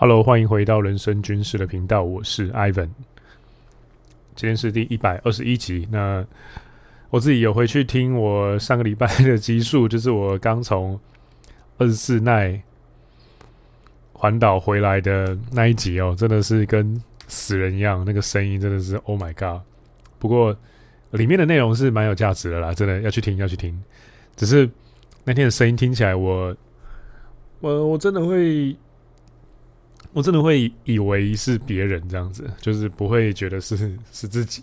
[0.00, 2.88] Hello，欢迎回到人生军事的频道，我是 Ivan。
[4.36, 5.88] 今天是第一百二十一集。
[5.90, 6.24] 那
[7.10, 10.96] 我自己有回去听我上个礼拜的集数， 就是我刚从
[11.78, 12.62] 二十四奈
[14.12, 19.62] 环岛回来的那一集哦，真的是跟死人一样，那个声音真的是 Oh my God！
[20.20, 20.56] 不过
[21.10, 23.76] 里面的内容是蛮有价值的啦，真的要去听，要去听。
[24.36, 24.70] 只是
[25.24, 26.56] 那天的声音听起来，我
[27.58, 28.76] 我我真的会。
[30.12, 33.76] 我真的会以为是别人这样子，就是不会觉得是
[34.10, 34.62] 是自己。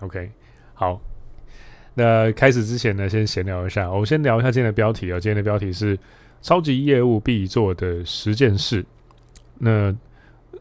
[0.00, 0.30] OK，
[0.72, 1.00] 好，
[1.94, 3.90] 那开始之前呢，先闲聊一下。
[3.90, 5.98] 我先聊一下今天的标题啊，今天的标题是
[6.40, 8.84] “超级业务必做的十件事”。
[9.58, 9.94] 那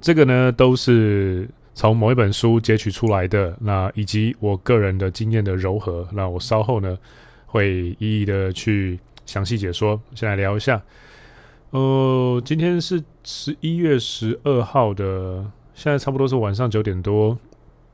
[0.02, 6.05] 这个呢，都是从某一本书截取出来的，那以及我个人的经验的糅合。
[6.12, 6.98] 那我稍后呢，
[7.45, 10.02] 会一一的去详细解说。
[10.16, 10.81] 先来聊一下。
[11.72, 17.38] 呃，今天是十一月十二号的，现在差不多是晚上九点多。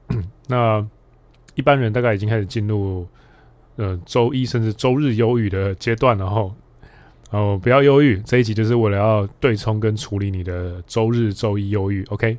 [0.47, 0.85] 那
[1.55, 3.05] 一般人大概已经开始进入
[3.75, 6.49] 呃周一甚至周日忧郁的阶段了哈。
[7.31, 12.01] 哦，不要忧郁，这一集就是为了要对冲跟处理你的周日、周一忧郁。
[12.05, 12.37] OK。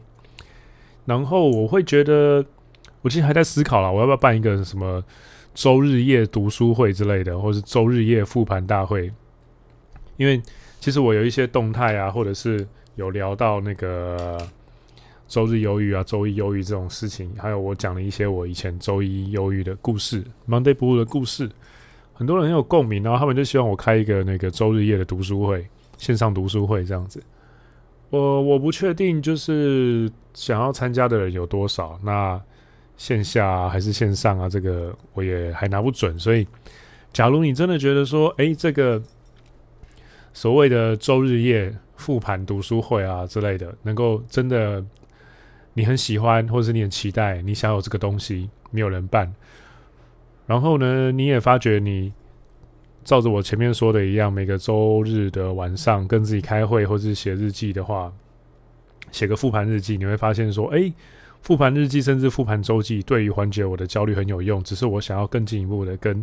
[1.04, 2.42] 然后我会觉得，
[3.02, 5.04] 我其实还在思考啦，我要不要办一个什么
[5.52, 9.12] 周日夜读书会之类的，或是周日夜复盘大会，
[10.16, 10.40] 因为。
[10.80, 14.38] 其实我有一些动态啊，或者是有聊到那个
[15.26, 21.50] 周日忧郁啊、周一忧郁这种事情，还有我讲了一些我以前周一忧郁的故事，Monday Blue 的故事，
[22.14, 25.66] 很多人很有共鸣，然后他们就希望我开一个那个周日夜的读书会，
[25.98, 27.20] 线上读书会这样子。
[28.10, 32.40] 我我不确定，就是想要参加的人有多少，那
[32.96, 36.16] 线下还是线上啊，这个我也还拿不准。
[36.16, 36.46] 所以，
[37.12, 39.02] 假如你真的觉得说，哎，这个。
[40.36, 44.84] 所谓的周日夜复盘读书会啊之类的，能够真的
[45.72, 49.34] 你很喜欢，或者是你很期待，你想有这个东西，没有人办。
[50.44, 52.12] 然后呢，你也发觉你
[53.02, 58.12] 照着我前面说的一样，每个周日的晚上跟自己开会，或者是写日记的话，
[59.10, 60.92] 写个复盘日记，你会发现说，哎，
[61.40, 64.62] 复盘日记甚至复盘周记，对于缓解我的焦虑很有用。
[64.62, 66.22] 只是我想要更进一步的跟。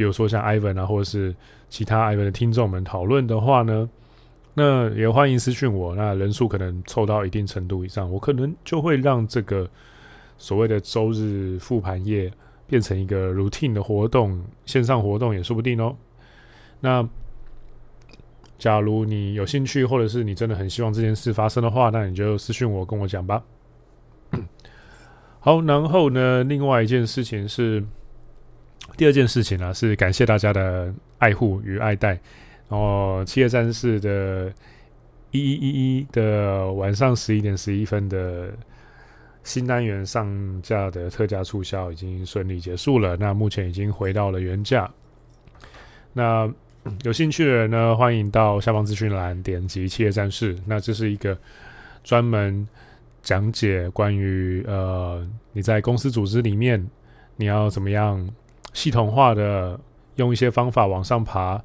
[0.00, 1.36] 比如说像 Ivan 啊，或者是
[1.68, 3.86] 其他 Ivan 的听众们讨论的话呢，
[4.54, 5.94] 那也欢迎私讯我。
[5.94, 9.68] 那人数可能凑到一定程度以上，我可能就会让这个
[10.38, 12.32] 所谓的周日复盘夜
[12.66, 15.94] 变成一个 routine 的活动，线上活动也说不定哦。
[16.80, 17.06] 那
[18.56, 23.44] 假如你有兴趣，或者是你真的很希望这件事发生的话，那你就私讯我，跟我讲吧。
[25.40, 27.84] 好，然后呢，另外一件事情是。
[29.00, 32.10] 第二件事情呢、是感谢大家的爱护与爱戴。
[32.68, 34.52] 然后，企业战士的
[35.30, 38.52] 一一一一的晚上十一点十一分的
[39.42, 40.28] 新单元上
[40.60, 43.16] 架的特价促销已经顺利结束了。
[43.16, 44.90] 那目前已经回到了原价。
[46.12, 46.52] 那
[47.02, 50.54] 有兴趣的人呢，欢迎到下方资讯栏点击企业战士。
[50.66, 51.34] 那这是一个
[52.04, 52.68] 专门
[53.22, 56.86] 讲解关于呃你在公司组织里面
[57.36, 58.30] 你要怎么样。
[58.72, 59.78] 系统化的
[60.16, 61.60] 用一些方法往上爬，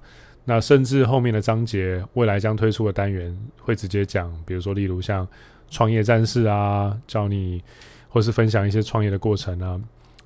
[0.45, 5.27] 那甚至后面的章节未来将推出的单元会直接讲，比如说例如像
[5.69, 7.63] 创业战士啊，教你
[8.09, 9.79] 或是分享一些创业的过程啊，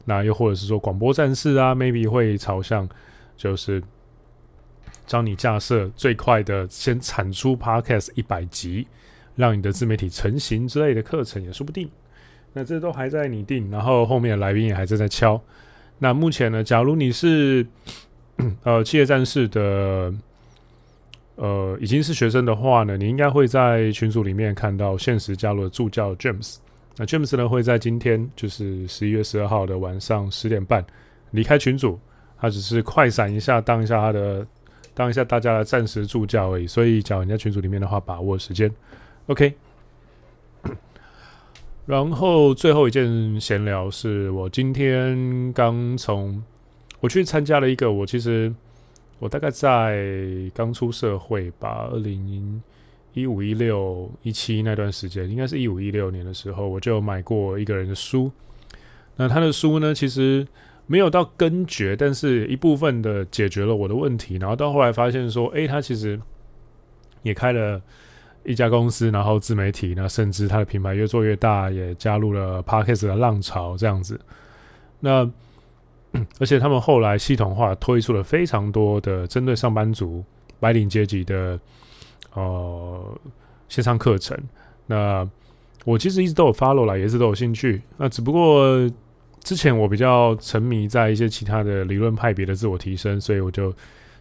[0.05, 2.87] 那又或者是说广播战士啊，maybe 会朝向
[3.37, 3.81] 就是
[5.07, 8.87] 教你架设最快的先产出 podcast 一百集，
[9.35, 11.89] 让你的自媒体成型之类的课程也说不定。
[12.53, 15.41] 那这都还在拟定，然后后面的来宾也还在在敲。
[15.99, 17.65] 那目前呢，假如你是
[18.63, 20.13] 呃企业战士的
[21.35, 26.55] 呃已经是学生的话呢，你应该会在群组里面看到限时加入的助教 James。
[26.95, 30.85] 那 James 呢会在今天就是十一月十二号的晚上十点半
[31.31, 31.99] 离开群组，
[32.39, 34.47] 他只是快闪一下当一下他的
[34.93, 36.65] 当一下大家的暂时助教而已。
[36.67, 38.69] 所以，假如你在群组里面的话，把握时间。
[39.27, 39.53] OK。
[41.89, 46.39] 然后最后一件闲聊是我今天刚从
[46.99, 48.53] 我去参加了一个，我其实
[49.17, 49.97] 我大概在
[50.53, 52.61] 刚出社会吧，二零
[53.13, 58.31] 一五一六一七那段时间，应该是一五一六年的时候，我就买过一个人的书。
[59.15, 60.47] 那他的书呢，其实
[60.85, 64.37] 没有到根绝，但是一部分的解决了我的问题。
[64.37, 66.21] 然后到后来发现说，诶，他其实
[67.23, 67.81] 也开了。
[68.49, 74.19] 一家公司，然后自媒体，那甚至他的品牌越做越大，也加入了 Podcast 的浪潮这样子。
[74.99, 75.29] 那
[76.39, 80.23] 而且他们后来系统化推出了非常多的针对上班族、
[80.59, 81.59] 白领阶级的
[82.33, 83.19] 呃
[83.67, 84.35] 线上课程。
[84.87, 85.29] 那
[85.85, 87.79] 我其实一直都有 follow 啦，也是都有兴趣。
[87.97, 88.89] 那只不过
[89.43, 93.71] 之前我比较沉迷在一些其他的理论派别的自我提升，所以我就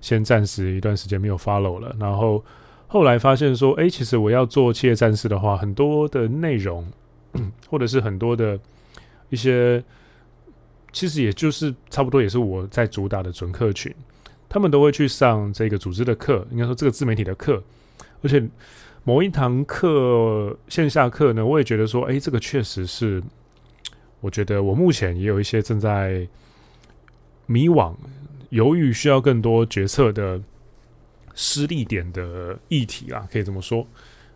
[0.02, 1.96] 先暂时一段时间没有 follow 了。
[1.98, 2.44] 然后
[2.88, 6.84] 后来发现说，哎，其实我要做企业战士的话，很多的内容，
[7.70, 8.58] 或者是很多的
[9.30, 9.82] 一些。
[10.90, 13.94] 其实也就是差不多，也是我在主打的准客群，
[14.48, 17.62] 他们都会去上这个组织的课，应该说这个自媒体的课，
[18.22, 18.42] 而且
[19.04, 23.22] 某一堂课线下课呢，我也觉得说，哎，这个确实是，
[24.20, 26.26] 我觉得我目前也有一些正在
[27.44, 27.94] 迷惘、
[28.48, 30.40] 犹豫、需要更多决策的
[31.40, 33.86] 失利点的议题啊，可以这么说。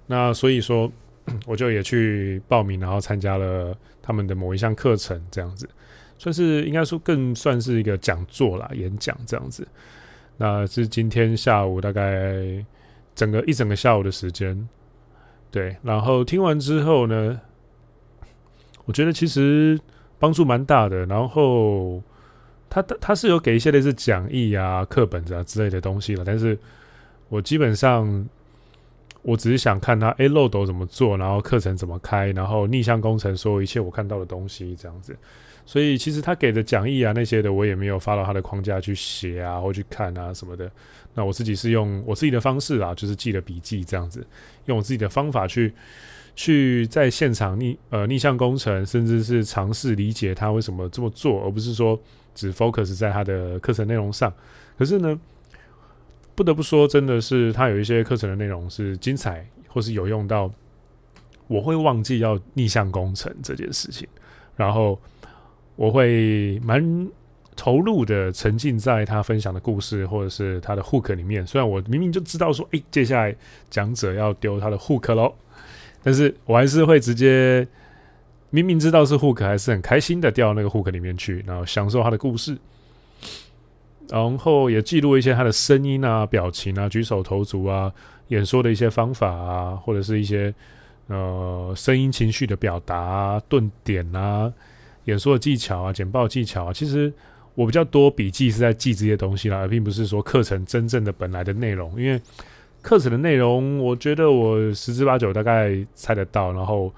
[0.06, 0.90] 那所以说，
[1.46, 5.68] 我就也去报名，然后参加了他们的某一项课程，这样子。
[6.16, 9.66] 算是应该说更算是一个讲座啦，演讲这样子。
[10.36, 12.64] 那是今天下午大概
[13.16, 14.68] 整个一整个下午的时间，
[15.50, 15.76] 对。
[15.82, 17.40] 然后听完之后呢，
[18.84, 19.76] 我觉得其实
[20.20, 21.04] 帮助蛮大的。
[21.06, 22.00] 然后
[22.70, 26.56] 他他是有给一些类似讲义啊、课本啊之类的东西了，但是
[27.32, 28.28] 我基本上
[29.22, 35.16] 我只是想看他哎漏斗怎么做，然后课程怎么开，然后逆向工程所有一切我看到的东西这样子。
[35.64, 40.70] 所以其实他给的讲义啊那些的，我也没有发到他的框架去写啊或去看啊什么的。
[41.14, 44.22] 那我自己是用我自己的方式啊，就是记了笔记这样子，
[44.66, 45.72] 用我自己的方法去
[46.36, 51.98] 去在现场逆呃逆向工程，甚至是尝试理解他为什么这么做，而不是说
[52.34, 54.30] 只 focus 在他的课程内容上。
[54.76, 55.18] 可是呢，
[56.34, 60.50] 不得不说，真的是他有一些课程的内容是精彩或是有用到，
[61.46, 64.06] 我会忘记要逆向工程这件事情，
[64.56, 64.98] 然后。
[65.74, 67.08] 我会蛮
[67.56, 71.44] 投入的，沉浸在他分享的故事或者是他的 hook 里面。
[71.46, 73.34] 虽然我明明就知道说，诶，接下来
[73.70, 75.34] 讲者要丢他的 hook 喽，
[76.02, 77.66] 但是我还是会直接
[78.50, 82.56] 明明知道是 hook，还是很开心的掉那个 hook 里面去，然后享受他的故事，
[84.08, 87.92] 然后也记录一些他的声音啊、表情啊、举手投足啊、
[88.28, 90.52] 演说的一些方法啊，或者是一些
[91.06, 94.52] 呃声音情绪的表达啊、顿点啊。
[95.06, 97.12] 演说的技巧啊，简报技巧啊，其实
[97.54, 102.00] 我比较多笔记是在记这些东西啦，而并不是说课程真正的本来的内容。
[102.00, 102.20] 因为
[102.82, 106.92] 课程的内容，我觉得我十之八九大概猜得到，然后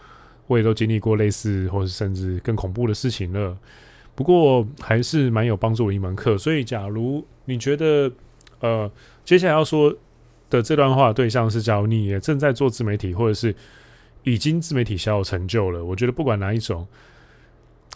[0.46, 3.56] 我也都经历过类似或是甚至更恐怖的事情了。
[4.14, 6.36] 不过还是蛮有帮助的一门课。
[6.38, 8.10] 所以，假如你觉得
[8.60, 8.90] 呃
[9.24, 9.94] 接下来要说
[10.50, 13.54] 的这段话对象是，假如你也正在做自媒体，或者是
[14.22, 16.86] 已经自媒体小有成就了，我觉得不管哪一种。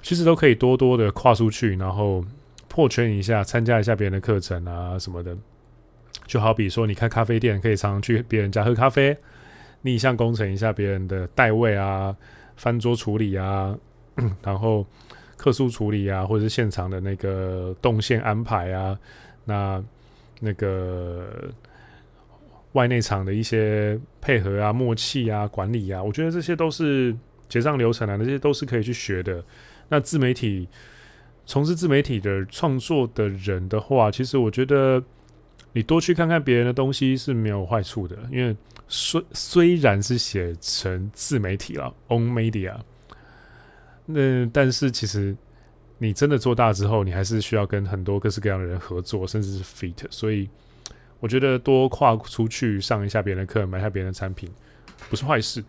[0.01, 2.25] 其实都可以多多的跨出去，然后
[2.69, 5.37] 破圈一下，参加一下别人的课程啊什么的。
[6.25, 9.17] 就好比说，你开咖啡店，可以常常去别人家喝咖啡，
[9.83, 12.15] 逆向工程一下别人的代位啊、
[12.57, 13.77] 翻桌处理啊，
[14.41, 14.87] 然后
[15.39, 18.99] 客诉处理啊，或者是现场的那个动线安排啊，
[19.47, 19.83] 那
[20.41, 21.51] 那个
[22.73, 27.17] 外内场的一些配合啊、默契啊、管理啊，我觉得这些都是
[27.49, 29.43] 结账流程啊，那些都是可以去学的。
[29.89, 30.69] 那自媒体
[31.47, 35.03] 从事自媒体的创作的人的话，其实我觉得
[35.73, 38.55] 你多去看看别人的东西是没有坏处的，因为
[38.87, 42.75] 虽虽然是写成自媒体了，own media，
[44.11, 45.37] 那但是其实
[45.99, 50.49] 你真的做大之后，你还是需要跟很多各式各样的人合作，甚至是 fit，所以
[51.21, 54.51] 我觉得多跨出去上一下别人的课，买下别人的产品，
[55.11, 55.63] 不是坏事。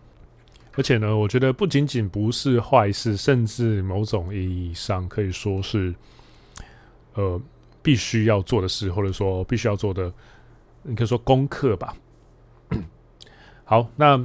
[0.76, 5.94] 而且呢，我觉得不仅仅不是坏事，甚至某种意义上可以说是，
[7.14, 7.38] 呃，
[7.82, 10.10] 必须要做的事，或者说必须要做的，
[10.82, 11.94] 你可以说功课吧。
[13.64, 14.16] 好，那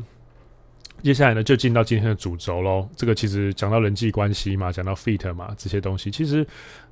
[1.06, 2.90] 接下来呢，就进到今天的主轴喽。
[2.96, 6.44] 这个其实讲到人际关系嘛，讲到 fit 嘛，这些东西其实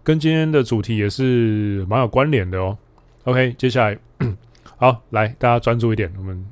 [0.03, 2.77] 跟今天的主题也是蛮有关联的哦。
[3.23, 3.97] OK，接下来，
[4.77, 6.45] 好，来大家专注一点，我们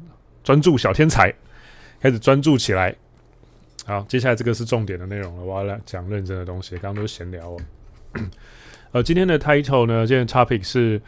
[0.43, 1.31] 专注小天才。
[1.99, 2.95] 开始专注起来，
[3.85, 5.43] 好，接下来这个是重点的内容了。
[5.43, 7.57] 我要来讲认真的东西，刚刚都是闲聊哦。
[8.91, 10.99] 呃，今天的 title 呢，今天的 topic 是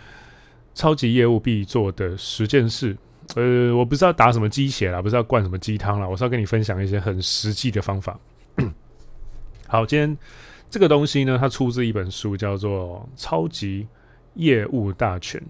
[0.76, 2.96] 超级业务必做的十件事。
[3.36, 8.20] 呃，我不知道打什么鸡血啦，不知道灌什么鸡汤啦，我是要跟你分享一些很实际的方法。
[9.68, 10.18] 好，今天
[10.70, 13.88] 这个东西呢，它出自一本书，叫做《超级
[14.36, 15.42] 业务大全》。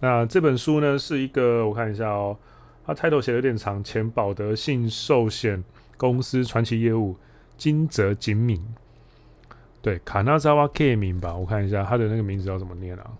[0.00, 2.36] 那这本书呢，是一个我看一下哦。
[2.86, 5.64] 他 title 写的有点长，前保德信寿险
[5.96, 7.16] 公司传奇业务
[7.56, 8.62] 金泽景敏，
[9.80, 13.10] 对，卡纳扎瓦 K 名吧，我看一下他的那个名字要怎么念啊？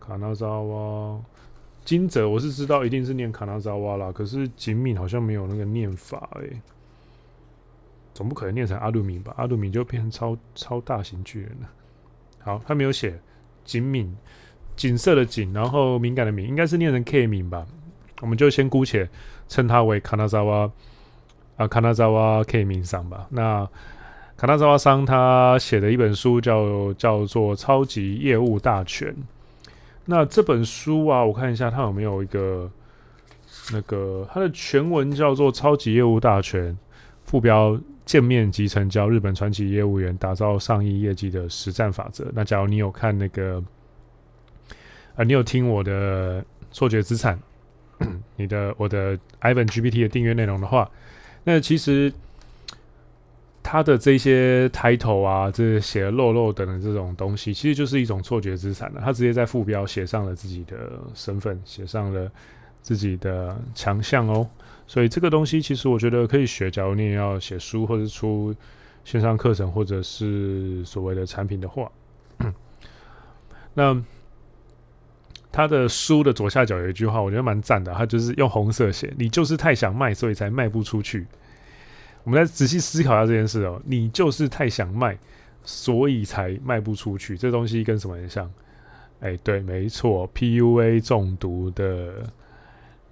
[0.00, 1.20] 卡纳扎瓦
[1.88, 6.60] 金泽我是知道一定是念卡纳扎瓦啦，可是景敏好像没有那个念法诶、
[8.12, 9.32] 总不可能念成阿鲁敏吧？
[9.38, 11.68] 阿鲁敏就变成超超大型巨人了。
[12.40, 13.18] 好，他没有写
[13.64, 14.14] 景敏，
[14.76, 17.66] 景色的景，然后敏感的敏，应该是念成 K 敏吧？
[18.20, 19.08] 我们就先姑且
[19.48, 20.70] 称他为卡纳扎瓦
[21.56, 23.26] 啊，卡纳扎瓦 K 敏桑吧。
[23.30, 23.66] 那
[24.36, 29.08] 卡纳扎瓦桑他写的一本书叫叫做《超级业务大全》。
[30.10, 32.70] 那这本书啊，我看一下它有没有一个
[33.70, 36.72] 那个它的全文叫做《超级业务大全》，
[37.26, 42.26] 副标见面即成交，日本传奇业务员打造上亿业绩的实战法则。
[42.32, 43.62] 那假如你有看那个，
[45.14, 47.38] 啊，你有听我的错觉资产，
[48.36, 50.90] 你的我的 Ivan GPT 的订阅内容的话，
[51.44, 52.10] 那其实。
[53.70, 59.02] 他的这些抬头啊，这写的漏漏等的这种东西，其实就是一种错觉资产了。
[59.04, 62.32] 他直接在副标写上了自己的身份，写上了
[62.80, 64.48] 自己的强项哦。
[64.86, 66.70] 所以这个东西其实我觉得可以学。
[66.70, 68.54] 假如你也要写书，或者出
[69.04, 71.92] 线上课程，或者是所谓的产品的话，
[73.74, 74.02] 那
[75.52, 77.92] 他的书的左下角有一句话，我觉得蛮赞的。
[77.92, 81.26] 他就是用红色写：“你就是太想卖，所以才卖不出去。”
[82.28, 85.16] 我们来仔细思考一下这件事哦，你就是太想卖，
[85.64, 87.38] 所以才卖不出去。
[87.38, 88.52] 这东西跟什么很像？
[89.20, 92.30] 哎，对，没错，PUA 中毒的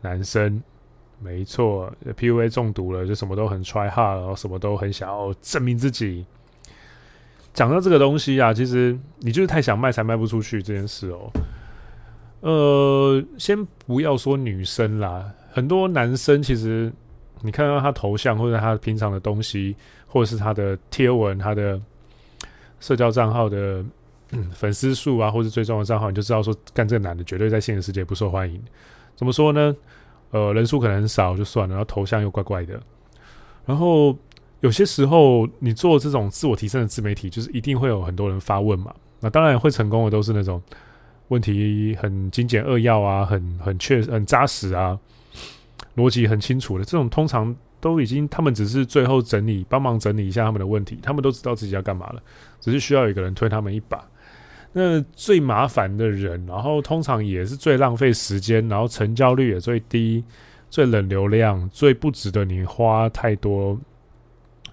[0.02, 0.62] 男生，
[1.18, 6.26] 没错，PUA 中毒了，就什么都很 try hard，然后什么都很想要证明自己。
[7.54, 11.32] 讲到这个东西啊，其实你就是太想卖才卖不出去这件事哦。
[12.40, 16.92] 呃，先不要说女生啦，很多男生其实。
[17.42, 19.76] 你看到他头像，或者他平常的东西，
[20.06, 21.80] 或者是他的贴文、他的
[22.80, 23.84] 社交账号的
[24.52, 28.60] 粉丝数啊，或者追踪的账号，你就知道说，干这个男的绝对在现实世界不受欢迎。
[29.14, 29.74] 怎么说呢？
[30.32, 32.80] 呃，人数可能很少就算了，然后头像又怪怪的。
[33.64, 34.16] 然后
[34.60, 38.92] 有些时候，你做这种自我提升的自媒体，就是一定会有很多人发问嘛。
[39.20, 40.60] 那当然会成功的都是那种
[41.28, 44.98] 问题很精简扼要啊，很很确很扎实啊。
[45.96, 52.22] 逻辑很清楚的，这种通常都已经，他们只是最后整理，帮忙整理一下他们的问题，他们都知道自己要干嘛了，
[52.60, 54.06] 只是需要有一个人推他们一把。
[54.72, 60.22] 那最麻烦的人，然后通常也是最浪费时间，然后成交率也最低，
[60.68, 63.80] 最冷流量，最不值得你花太多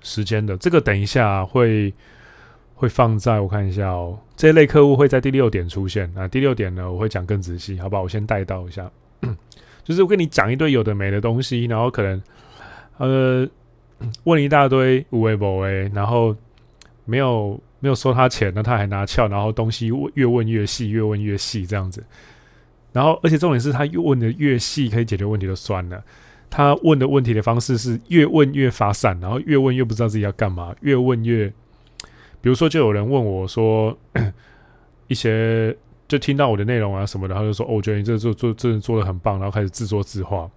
[0.01, 0.57] 时间的。
[0.57, 1.93] 这个等一下会
[2.75, 6.11] 会放在我看一下哦，这一类客户会在第六点出现。
[6.13, 8.01] 那第六点呢，我会讲更仔细，好不好？
[8.01, 8.91] 我先带到一下。
[9.83, 12.21] 就是我跟你讲一堆有的没的东西，然后可能
[12.97, 13.47] 呃
[14.23, 16.35] 问一大堆无为不为，然后
[17.03, 22.03] 没有没有收他钱，那他还拿翘，然后东西越问越细，越问越细这样子。
[22.93, 26.01] 然后而且重点是他越问的越细，可以解决问题就算了，
[26.49, 31.47] 他问的问题的方式是越问越发散，然后越问越不知道自己要干嘛，越问越，
[32.39, 33.97] 比如说就有人问我说
[35.07, 35.75] 一些。
[36.07, 40.49] 就听到我的内容啊什么的，他就说：“哦，我觉得你这做做真的做的很棒。”然后开始自说自话，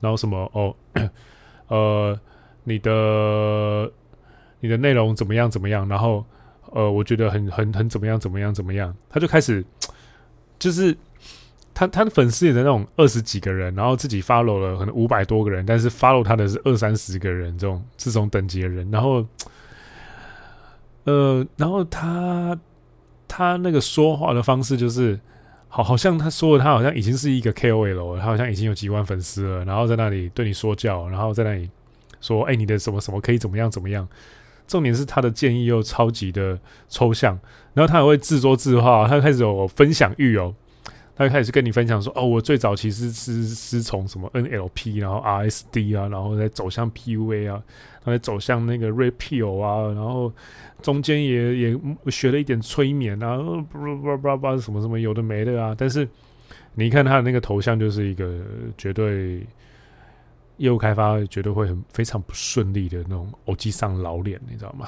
[0.00, 0.74] 然后什么哦，
[1.68, 2.18] 呃，
[2.64, 3.90] 你的
[4.60, 5.86] 你的内容怎么样怎么样？
[5.88, 6.24] 然后
[6.72, 8.94] 呃，我觉得很很很怎么样怎么样怎么样？
[9.10, 9.64] 他就开始
[10.58, 10.96] 就是
[11.74, 19.26] 他他的粉丝也在那种二十几个人，然后自己 follow 了可能五百多个人，但是 follow 他的是二三十个人这种这种等级的人，然后
[21.04, 22.58] 呃，然后他。
[23.28, 25.18] 他那个说话的方式就是，
[25.68, 31.68] 好，好像他说的，他好像已经是一个 KOL 了，他好像已经有几万粉丝了，然后在那里对你说教，然后在那里
[32.20, 34.08] 说，哎，你的什么什么可以怎么样怎么样。
[34.66, 37.38] 重点是他的建议又超级的抽象，
[37.72, 40.54] 然后他还会自说自话，他开始有分享欲哦。
[41.18, 47.56] 他就开始跟你分享说：“哦，我最早其实是是从什么 NLP，然后 RSD 啊，然后再走向 PUA 啊，
[48.04, 50.30] 然后再走向那个 Repeal 啊，然后
[50.82, 51.80] 中间也也
[52.10, 55.74] 学了一点催眠啊，不不不不什么什么有的没的啊。
[55.78, 56.06] 但是
[56.74, 58.42] 你看他的那个头像，就是一个
[58.76, 59.46] 绝对
[60.58, 64.86] 业务开发绝对会很非常不顺利的那种欧吉桑老脸，你知道吗？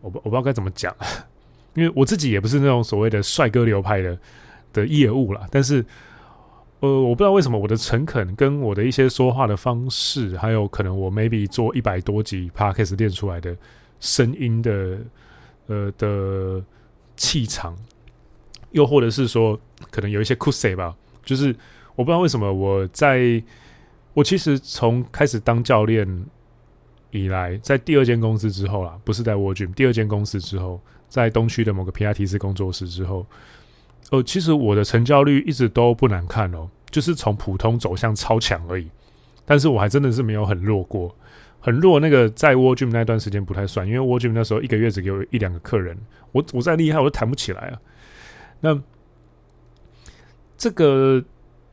[0.00, 0.92] 我不我不知道该怎么讲，
[1.74, 4.18] 因为我自己也不是那种所谓的帅哥流派的。”
[4.72, 5.84] 的业务啦，但是，
[6.80, 13.56] 呃，我不知道为什么我的诚恳跟我的一些说话的方式，还有可能我 maybe 做一百多集 podcast 练出来的
[13.98, 14.98] 声音的，
[15.66, 16.62] 呃的
[17.16, 17.76] 气场，
[18.70, 19.58] 又或者是说，
[19.90, 21.54] 可能有一些 cussy 吧，就是
[21.96, 23.42] 我不知道为什么我在，
[24.14, 26.26] 我其实从开始当教练
[27.10, 33.26] 以来，在第二间公司之后啦，不是在 World Gym，第二间公司之后，在东区的某个皮拉提斯工作室之后。
[34.10, 38.88] 呃，其实我的成交率一直都不难看哦，就是从普通走向超强而已。
[39.44, 41.12] 但是我还真的是没有很弱过，
[41.60, 45.96] 很弱那个在 War Gym 那段时间不太算，因为 War Gym 那时候一个月只给我一两个客人，
[46.32, 47.80] 我我再厉害我都弹不起来啊。
[48.60, 48.80] 那
[50.56, 51.24] 这个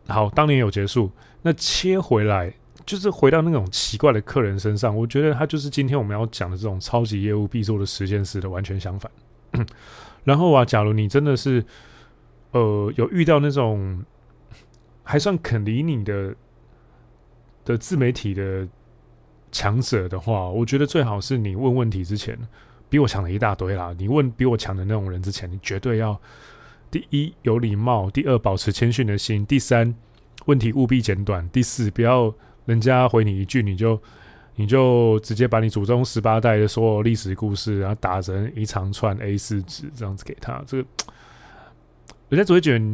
[0.07, 2.53] 好，当年有结束，那切回来
[2.85, 9.11] 就是回到那种奇怪的客人身上，我觉得他就是今天我们要讲的这种超级业务必做的十件事的完全相反。
[10.23, 11.65] 然后啊，假如你真的是。
[12.51, 14.03] 呃，有遇到那种
[15.03, 16.35] 还算肯理你的
[17.65, 18.67] 的自媒体的
[19.51, 22.37] 强者的话，我觉得最好是你问问题之前，
[22.89, 23.93] 比我强了一大堆啦。
[23.97, 26.19] 你问比我强的那种人之前，你绝对要
[26.89, 29.95] 第一有礼貌，第二保持谦逊的心，第三
[30.45, 32.33] 问题务必简短，第四不要
[32.65, 34.01] 人家回你一句你就
[34.55, 40.87] 你就直接把你祖宗十八代的所有历史故事，然后打成一长串 A 四纸这样子给他，这个。
[42.29, 42.85] 人家只会觉得，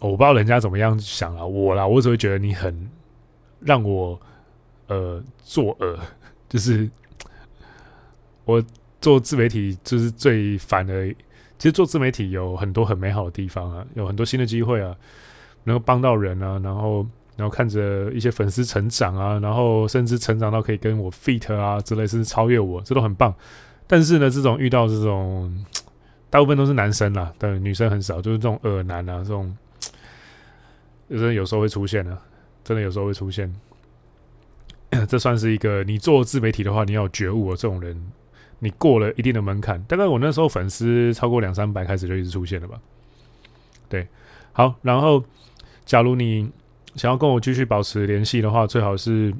[0.00, 2.90] 我不知道人家怎么样想啊，我啦，我只会觉得你很
[3.60, 4.20] 让我
[4.88, 5.98] 呃作呕，
[6.48, 6.90] 就是
[8.44, 8.60] 我
[9.00, 11.14] 做自媒体就是最烦的。
[11.58, 14.96] 其实做自媒体有很多很美好的地方啊，有很多新的机会啊，
[15.64, 23.34] 能够帮到人啊，然后然后看着一些粉丝成长啊，然后甚至成长到可以跟我 feat 啊之类，甚至超越我，这都很棒。
[23.86, 25.64] 但是呢，这种遇到这种。
[26.30, 29.54] 大部分都是男生啦，但女生很少，就是这种恶男啊，这种，
[31.10, 32.16] 真的有时候会出现啊，
[32.62, 33.52] 真的有时候会出现。
[35.08, 38.00] 这算是一个你做自媒体的话，你要觉悟啊，这种人，
[38.60, 42.80] 你过了一定的门槛，大概我那时候粉丝超过两三百开始就一直出现了吧。
[43.88, 44.06] 对，
[44.52, 45.24] 好，然后
[45.84, 46.48] 假如你
[46.94, 49.34] 想要跟我继续保持联系的话，最好是，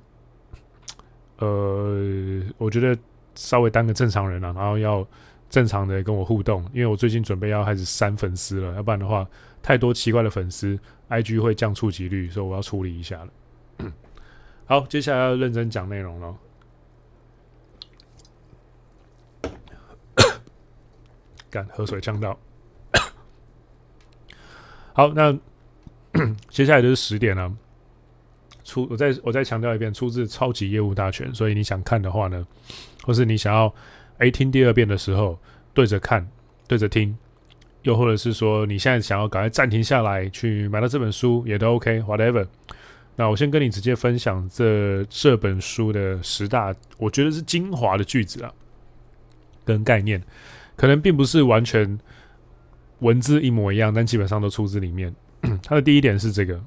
[1.38, 3.00] 呃，我觉得
[3.36, 5.06] 稍微当个正常人啊，然后要。
[5.50, 9.28] 正常的跟我互动，因为我最近准备要开始删粉丝了，要不然的话，
[9.60, 10.78] 太多奇怪的粉丝
[11.08, 13.32] ，IG 会降触及率，所以我要处理一下了。
[14.64, 16.36] 好，接下来要认真讲内容了。
[21.50, 22.38] 干，喝水呛到。
[24.94, 25.36] 好，那
[26.48, 27.52] 接下来就是十点了。
[28.62, 32.46] 出，我再我再强调一遍，出自《超级业务大全》，所以你想看的话呢，
[33.02, 33.74] 或是你想要。
[34.20, 35.38] 诶，听第二遍的时候，
[35.72, 36.28] 对着看，
[36.68, 37.16] 对着听，
[37.82, 42.46] 又或者是说你现在想要赶快暂停下来去买到这本书，也都 OK，whatever。
[43.16, 48.52] 那我先跟你直接分享这这本书的十大，我觉得是精华的句子啊，
[49.64, 50.22] 跟概念，
[50.76, 51.98] 可能并不是完全
[52.98, 55.14] 文字一模一样，但基本上都出自里面。
[55.64, 56.60] 它的第一点是这个：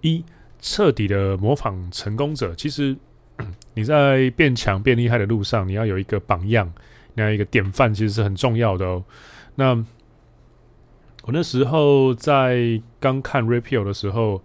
[0.00, 0.24] 一，
[0.60, 2.96] 彻底的模仿成功者，其实。
[3.74, 6.70] 你在变强、变厉害的路上，你要有一个榜样，
[7.14, 9.02] 你要一个典范，其实是很重要的哦。
[9.54, 9.74] 那
[11.24, 14.42] 我那时候在刚看 Rapio 的时候，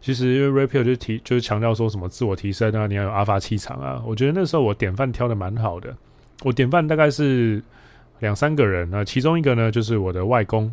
[0.00, 4.02] 其实因为 Rapio 就提就是强调说什么自我提升啊，你要有阿法气场啊。
[4.06, 5.94] 我觉得那时候我典范挑的蛮好的，
[6.42, 7.62] 我典范大概是
[8.20, 10.72] 两三个人，那其中一个呢就是我的外公，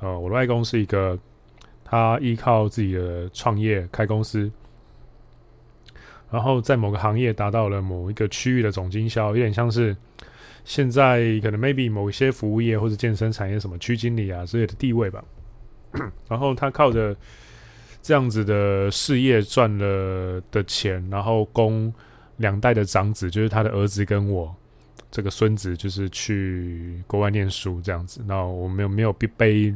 [0.00, 1.18] 呃，我的外公是一个
[1.84, 4.50] 他依靠自己的创业开公司。
[6.30, 9.96] 然后在某个行业达到了某一个区域的总经销，有点像是
[10.64, 15.24] 现在可能 maybe 某一些服务业或者健身产业什么区经理啊之类的地位吧。
[16.28, 17.16] 然后他靠着
[18.00, 21.92] 这样子的事业赚了的钱，然后供
[22.36, 24.54] 两代的长子，就是他的儿子跟我
[25.10, 28.22] 这个孙子，就是去国外念书这样子。
[28.24, 29.74] 那我没有没有必背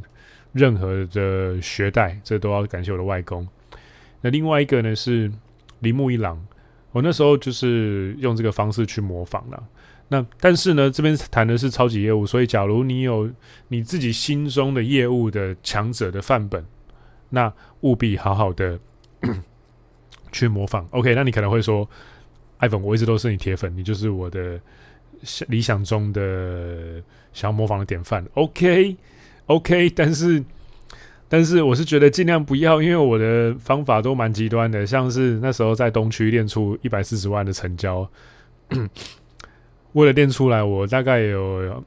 [0.52, 3.44] 任何的学贷，这都要感谢我的外公。
[4.20, 5.32] 那另外一个呢是。
[5.84, 6.36] 铃木一郎，
[6.90, 9.62] 我那时候就是用这个方式去模仿了。
[10.08, 13.30] 那但是呢，这边谈的是超级业务，所以假如你有
[13.68, 16.64] 你自己心中的业务的强者的范本，
[17.30, 18.78] 那务必好好的
[20.32, 20.86] 去模仿。
[20.90, 21.88] OK，那你可能会说
[22.58, 24.60] ，Ivan，我一直都是你铁粉，你就是我的
[25.46, 27.00] 理想中的
[27.32, 28.26] 想要模仿的典范。
[28.34, 28.96] OK,
[29.46, 30.42] OK, 但是。
[31.28, 38.08] 但是我是觉得尽量不要，因为我的方法都蛮极端的，像是那时候在东区练出一百四十万的成交，
[39.94, 41.82] 为了练出来，我大概有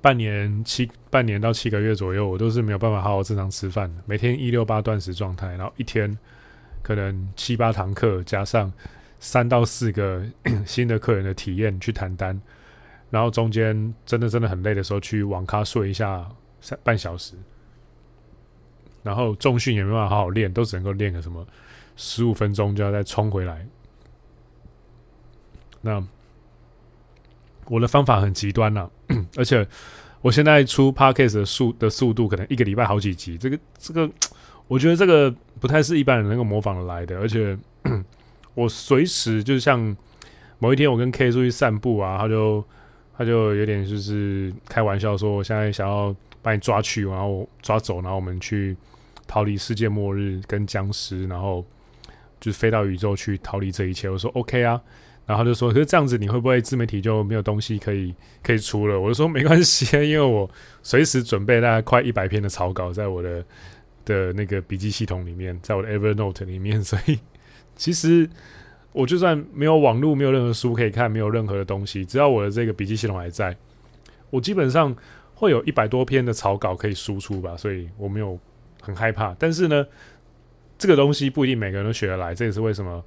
[0.00, 6.16] 半年七半年到七个月左右，我都是没有办法好好正常吃饭，每天一六八断食状态，然后一天
[6.82, 8.70] 可能七八堂课，加上
[9.18, 10.22] 三到四个
[10.66, 12.38] 新的客人的体验去谈单，
[13.10, 16.28] 然后中间真的真的很累的时候，去网咖睡一下
[16.60, 17.34] 三半小时。
[19.04, 21.46] 然后重训也没办法好好练，都只能够练个什么
[21.94, 23.64] 十五分钟就要再冲回来。
[25.82, 26.04] 那
[27.66, 28.90] 我的方法很极端呐、
[29.36, 29.64] 而且
[30.22, 33.36] 我现在出 Podcast 的速的速度，可能一个礼拜好几集。
[33.36, 34.10] 这个这个，
[34.66, 37.18] 我觉得这个不太是一般人能够模仿的来的。
[37.18, 37.56] 而且
[38.54, 39.94] 我随时就是像
[40.58, 42.64] 某一天我跟 K 出去散步啊，他就
[43.18, 48.74] 他就有点就是开玩笑说，我现在想要把你抓去，然后抓走，然后我们去
[49.34, 51.64] 逃离世界末日跟僵尸，然后
[52.38, 54.08] 就飞到宇宙去逃离这一切。
[54.08, 54.80] 我说 OK 啊。
[55.26, 60.48] 然后就说：“可是这样子，你会不会自媒体就没有东西可以可以出了？”我就说：“没关系，因为我
[60.82, 63.44] 随时准备大概快一百篇的草稿在我的
[64.04, 66.84] 的那个笔记系统里面， 在我的 Evernote 里面。
[66.84, 67.18] 所以
[67.74, 68.28] 其实
[68.92, 73.56] 我就算没有网络，没有任何书可以看，没有任何的东西，只要我的这个笔记系统还在，
[74.28, 74.94] 我基本上
[75.34, 77.56] 会有一百多篇的草稿可以输出吧。
[77.56, 78.38] 所以我没有
[78.84, 79.34] 很害怕。
[79.38, 79.86] 但是呢，
[80.76, 83.02] 这个东西不一定每个人都学得来，这也是为什么。”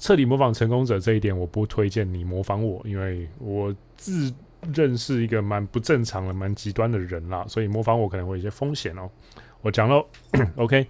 [0.00, 4.32] 彻底模仿成功者这一点，我不推荐你模仿我，因为我自
[4.72, 9.10] 认是一个蛮不正常的、蛮极端的人啦，所以模仿我可能会有一些风险哦。
[9.60, 10.06] 我讲了，
[10.54, 10.86] OK。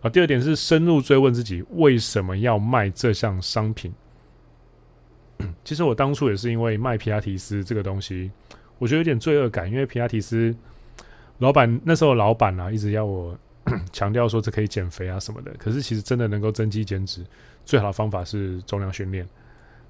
[0.00, 3.92] 啊，第二点是深入追问自己为什么要卖这项商品。
[5.62, 8.28] 其实我当初也是因为卖皮拉提斯这个东西，
[8.78, 10.52] 我觉得有点罪恶感，因为皮拉提斯
[11.38, 13.38] 老板那时候老板啊一直要我
[13.92, 17.24] 强调说这可以减肥啊什么的，可是其实真的能够增肌减脂。
[17.64, 19.26] 最好的方法是重量训练、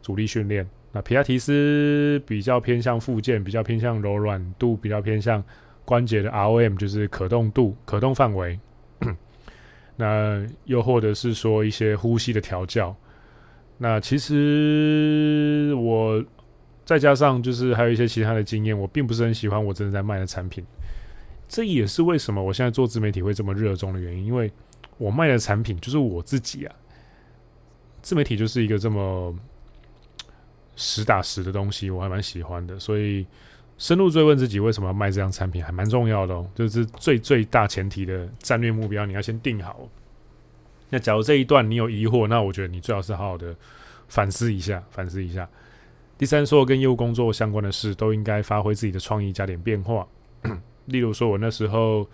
[0.01, 0.69] 阻力训练。
[0.93, 5.43] 那皮亚提斯比较偏向复健，比较偏向柔软度，比较偏向
[5.85, 8.59] 关节的 ROM，就是可动度、可动范围。
[9.97, 12.95] 那又或者是说一些呼吸的调教。
[13.79, 16.23] 那其实我
[16.85, 20.63] 再加上就是还有一些其他的经验，我并不是很喜欢我真的在卖的产品。
[21.53, 24.51] 这也是为什么我现在做自媒体会这么热衷的原因，因为
[24.97, 26.75] 我卖的产品就是我自己啊。
[28.01, 29.37] 自媒体就是一个这么
[30.77, 32.79] 实打实的东西，我还蛮喜欢的。
[32.81, 33.27] 所以
[33.77, 36.49] 深入追问自己为什么要卖这样产品，还蛮重要的哦。
[36.55, 39.87] 就是最最大前提的战略目标，你要先定好。
[40.89, 43.55] 那假如这一段你有疑惑，那我觉得你最好是好好的
[44.09, 45.47] 反思一下，反思一下。
[46.17, 50.09] 第三，所有跟业务工作相关的事，都应该发挥自己的创意，加点变化。
[50.87, 52.09] 例如说，我那时候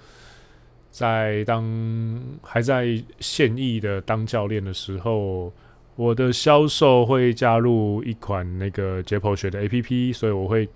[0.90, 5.52] 在当还在现役的当教练的时候。
[5.98, 10.68] 我的销售会加入一款那个解剖学的 APP，所以我会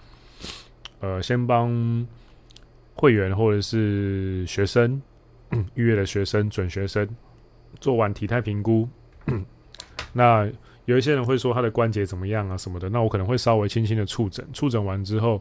[0.99, 2.05] 呃先帮
[2.97, 5.01] 会员或者是学生
[5.77, 7.09] 预约的学生、准学生
[7.79, 8.89] 做完体态评估。
[10.13, 10.51] 那
[10.87, 15.41] 有一些人会说他的关节怎么样啊什么的，那我可能会稍微轻轻的触诊，触诊完之后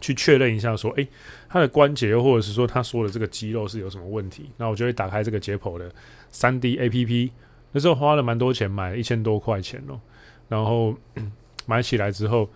[0.00, 1.06] 去确认一下说，诶，
[1.48, 5.90] 他的关节或者是说他说的这个肌肉是有什么问题，那我就会打开这个解剖的
[6.30, 7.30] 三 D APP。
[7.72, 10.00] 那时候花了蛮多钱，买了一千多块钱哦。
[10.48, 10.94] 然后
[11.66, 12.48] 买起来之后，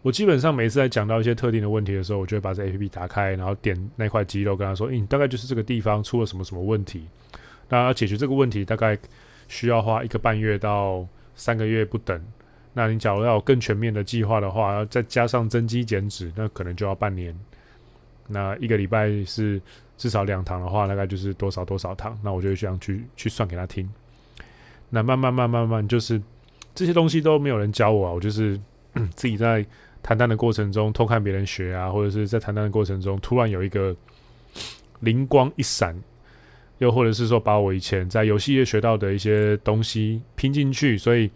[0.00, 7.06] 我基本上每次在讲到一些特定的问题的时候，我就会把这 APP 打开，然后点那块肌肉，跟他说：“诶，你大概就是这个地方出了什么什么问题。
[7.68, 8.98] 那要解决这个问题，大概
[9.48, 12.18] 需要花一个半月到三个月不等。
[12.74, 17.34] 那你假如要有更全面的计划的话，要再加上增肌减脂，那可能就要半年。
[18.28, 19.60] 那一个礼拜是
[19.98, 22.18] 至少两堂的话，大概就是多少多少堂。
[22.22, 23.88] 那我就这样去去算给他听。”
[24.88, 26.20] 那慢慢慢慢慢，就是
[26.74, 28.60] 这些东西都没有人教我啊，我就是
[29.16, 29.64] 自己在
[30.02, 33.94] 谈单的过程中偷看别人学啊，或者是在谈单的过程中突然有一个
[35.00, 35.98] 灵光一闪，
[36.78, 41.30] 又或者是说把我以前在游戏业学到的一些东西拼进去，所以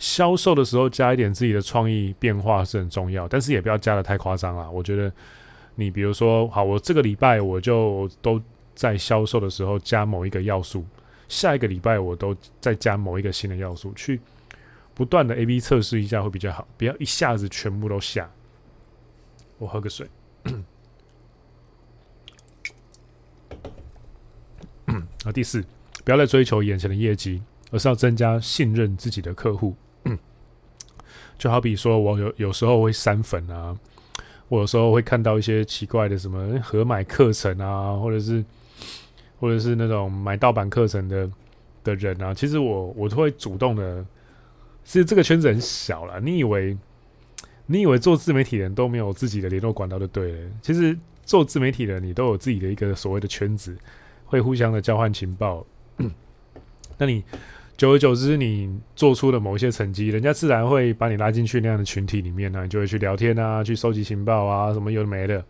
[0.00, 4.68] 销售的时候加一点自己的创意变化是很重要，但是也不要加的太夸张了。
[4.70, 5.12] 我觉得
[5.74, 8.40] 你比如说，好，我这个礼拜我就都
[8.74, 10.84] 在销售的时候加某一个要素。
[11.28, 14.18] 下一个礼拜我都再加某一个新的要素，去
[14.94, 18.28] 不断的 A/B 测试一下会比较好，不要一下子全部都下。
[19.58, 20.08] 我喝个水。
[25.24, 25.62] 啊，第四，
[26.04, 29.76] 不要再追求眼前的业绩，而是要增加信任自己的客户。
[31.40, 33.76] 就好比说我有有时候会删粉啊，
[34.46, 38.44] 我有时候会看到一些奇怪的什么合买课程啊，或者是。
[39.40, 41.26] 或者是那种买盗版课程的
[41.82, 44.04] 的人啊，其实我我都会主动的。
[44.84, 46.76] 其实这个圈子很小啦，你以为
[47.64, 50.50] 你以为做自媒体的人都没有自己的联络管道就对了。
[50.60, 53.74] 其实做自媒体的你都有自己的一个所谓的圈子，
[54.26, 55.64] 会互相的交换情报。
[56.98, 57.24] 那你
[57.80, 65.42] 久而久之，你做出了某一些成绩，人家自然会把你拉进去那样的群体里面呢，你就会去聊天啊，去收集情报啊，什么有的没的。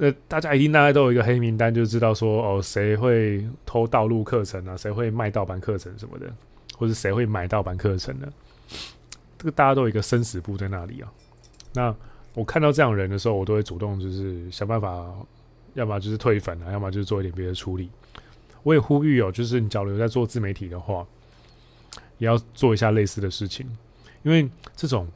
[0.00, 6.32] 呃，大家一定大概都有一个黑名单，就知道说哦，谁会偷盗录课程啊，谁会卖盗版课程什么的，
[6.78, 8.32] 或者谁会买盗版课程的？
[9.36, 11.12] 这个大家都有一个生死簿在那里啊。
[11.74, 11.94] 那
[12.32, 15.14] 我看到这样人的时候，我都会主动就是想办法，
[15.74, 17.90] 要么就是退粉啊，要么就是做一点别的处理。
[18.62, 21.06] 我也呼吁哦，就是你假如在做自媒体的话，
[22.18, 23.66] 也要做一下类似的事情，
[24.22, 25.08] 因为这种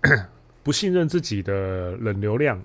[0.62, 2.62] 不信任自己的冷流量，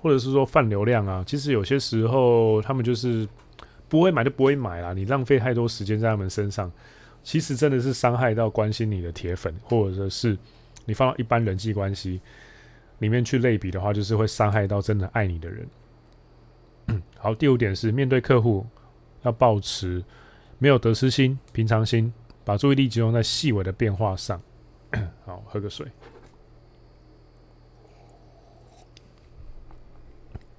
[0.00, 3.26] 或者是说泛流量啊，其实有些时候他们就是
[3.88, 6.70] 不会买就不会买啦，你浪费太多时间在他们身上，
[7.22, 10.36] 其实真的是伤害到关心你的铁粉，或者是
[10.84, 12.20] 你放到一般人际关系
[12.98, 15.66] 里面去类比的话，就是会伤害到真的爱你的人。
[17.16, 18.66] 好，第五点是面对客户。
[19.26, 20.02] 要保持
[20.58, 22.12] 没有得失心、平常心，
[22.44, 24.40] 把注意力集中在细微的变化上。
[25.26, 25.86] 好，喝个水。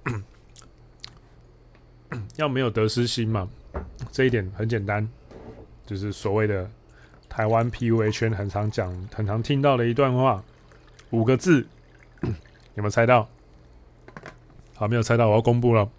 [2.36, 3.48] 要没有得失心嘛？
[4.12, 5.08] 这一点很简单，
[5.86, 6.70] 就是所谓的
[7.28, 10.44] 台湾 PUA 圈很常讲、很常听到的一段话，
[11.10, 11.66] 五个字，
[12.22, 13.28] 有没有猜到？
[14.74, 15.90] 好，没有猜到，我要公布了，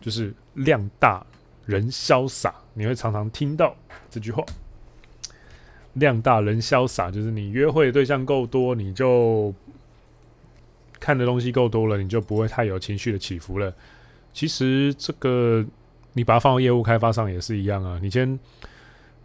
[0.00, 1.24] 就是量大。
[1.68, 3.76] 人潇洒，你会常常听到
[4.08, 4.42] 这句话。
[5.92, 9.54] 量大人潇洒，就是你约会的对象够多，你就
[10.98, 13.70] 看的东西够多了，你就不会太有情绪的起伏了。
[14.32, 15.62] 其实这个
[16.14, 17.98] 你把它放到业务开发上也是一样啊。
[18.00, 18.26] 你先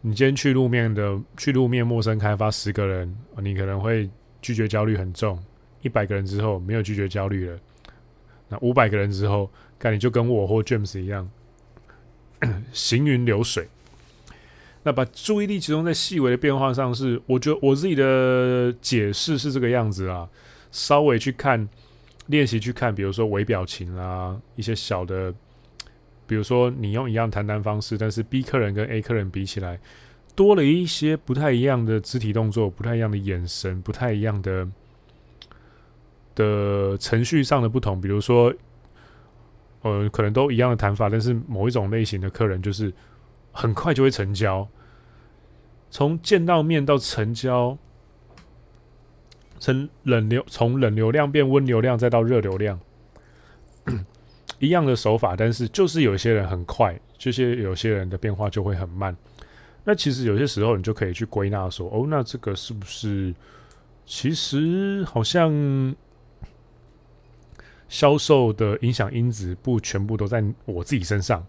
[0.02, 4.10] 你今天去路面的去路面陌生开发十个人，你可能会
[4.42, 5.42] 拒绝焦虑很重。
[5.82, 7.58] 一百个人之后没有拒绝焦虑了，
[8.50, 11.30] 那五百个人之后，看你就跟我或 James 一样。
[12.74, 13.68] 行云流水，
[14.84, 20.28] 那把注意力集中在细微的变化上，是我觉得我自己的解释是这个样子啊。
[20.72, 21.68] 稍微去看
[22.28, 25.34] 练习，去看，比如说微表情啦，一些小的，
[26.26, 29.80] 比如说你用一样谈谈方式，但是 B 客人跟 A 客人比起来，
[30.36, 34.68] 多了一些不太一样的肢体动作，不太一样的眼神，不太一样的
[36.36, 38.54] 的程序上的不同，比如说。
[39.84, 42.92] 呃，可能都一样的谈法，但是某一种类型的客人就是
[43.52, 44.66] 很快就会成交，
[45.92, 47.78] 从见到面到成交，
[49.60, 52.80] 从冷流从冷流量变温流量，再到热流量，
[54.60, 59.14] 一样的手法，但是就是有些人很快，这些有些人的变化就会很慢。
[59.84, 63.36] 那其实有些时候你就可以去归纳说，哦，那这个是不是
[64.06, 65.94] 其实好像？
[67.90, 71.46] 销售的影响因子不全部都在我自己身上，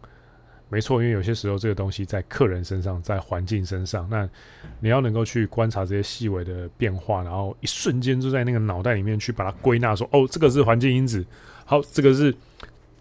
[0.68, 4.29] 没错，因为有些时候这个东西在客人身上，在环境身上，那
[4.81, 11.25] 你要能够去观察这些细微的变化，然后一瞬间就在那个脑袋里面去把它归纳，说哦，这个是环境因子，
[11.64, 12.35] 好，这个是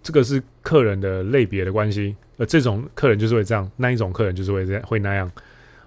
[0.01, 5.31] 这个是客人的类别的关系，呃，这种客人就是会这样，那一种客人就是会这样，会那样，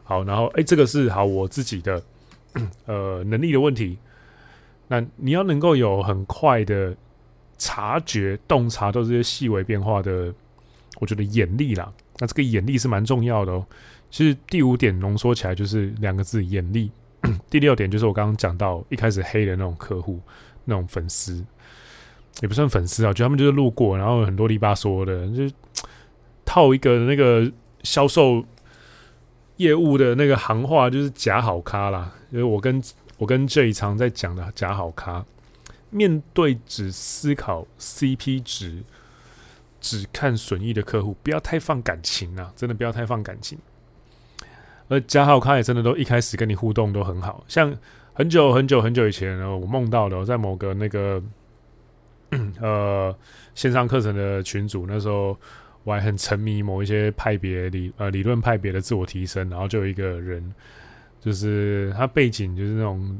[0.03, 2.03] 好，然后哎，这个是好我自己的
[2.87, 3.97] 呃能力的问题，
[4.89, 6.95] 那你要能够有很快的。
[7.59, 10.33] 察觉、洞察到这些细微变化的，
[11.01, 13.67] 我觉得眼力啦，那这个眼力是蛮重要的哦。
[14.11, 16.91] 其实第五点浓缩起来就是两个字：眼力。
[17.51, 20.21] 第六点就是我刚刚讲到一开始黑的那种客户、
[20.65, 21.45] 那种粉丝，
[22.41, 25.53] 也不算粉丝啊，就他们就是路过，然后很多里吧嗦的，就
[26.45, 27.51] 套一个那个
[27.83, 28.45] 销售
[29.57, 32.13] 业务的那个行话，就是假好咖啦。
[32.31, 32.81] 因为我跟
[33.19, 35.25] 我跟这一场在讲的假好咖。
[35.91, 38.83] 面对只思考 CP 值、
[39.81, 42.53] 只看损益的客户，不要太放感情啊！
[42.57, 43.59] 真的不要太放感情。
[44.89, 47.77] 而假好咖也真的都一开始跟你互动都很好，像
[48.13, 51.23] 很久很久很久以前呢，我梦到的，在某个那个
[52.61, 53.17] 呃
[53.55, 55.39] 线上课程的群组，那时候
[55.85, 60.53] 我还很沉迷某一些派别理呃理论派别的自我提升，然后就有一个人，
[61.21, 63.19] 就是他背景就是那种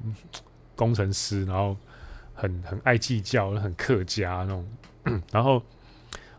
[0.75, 1.77] 工程师，然后。
[2.37, 5.61] 很很爱计较，很客家那种，然后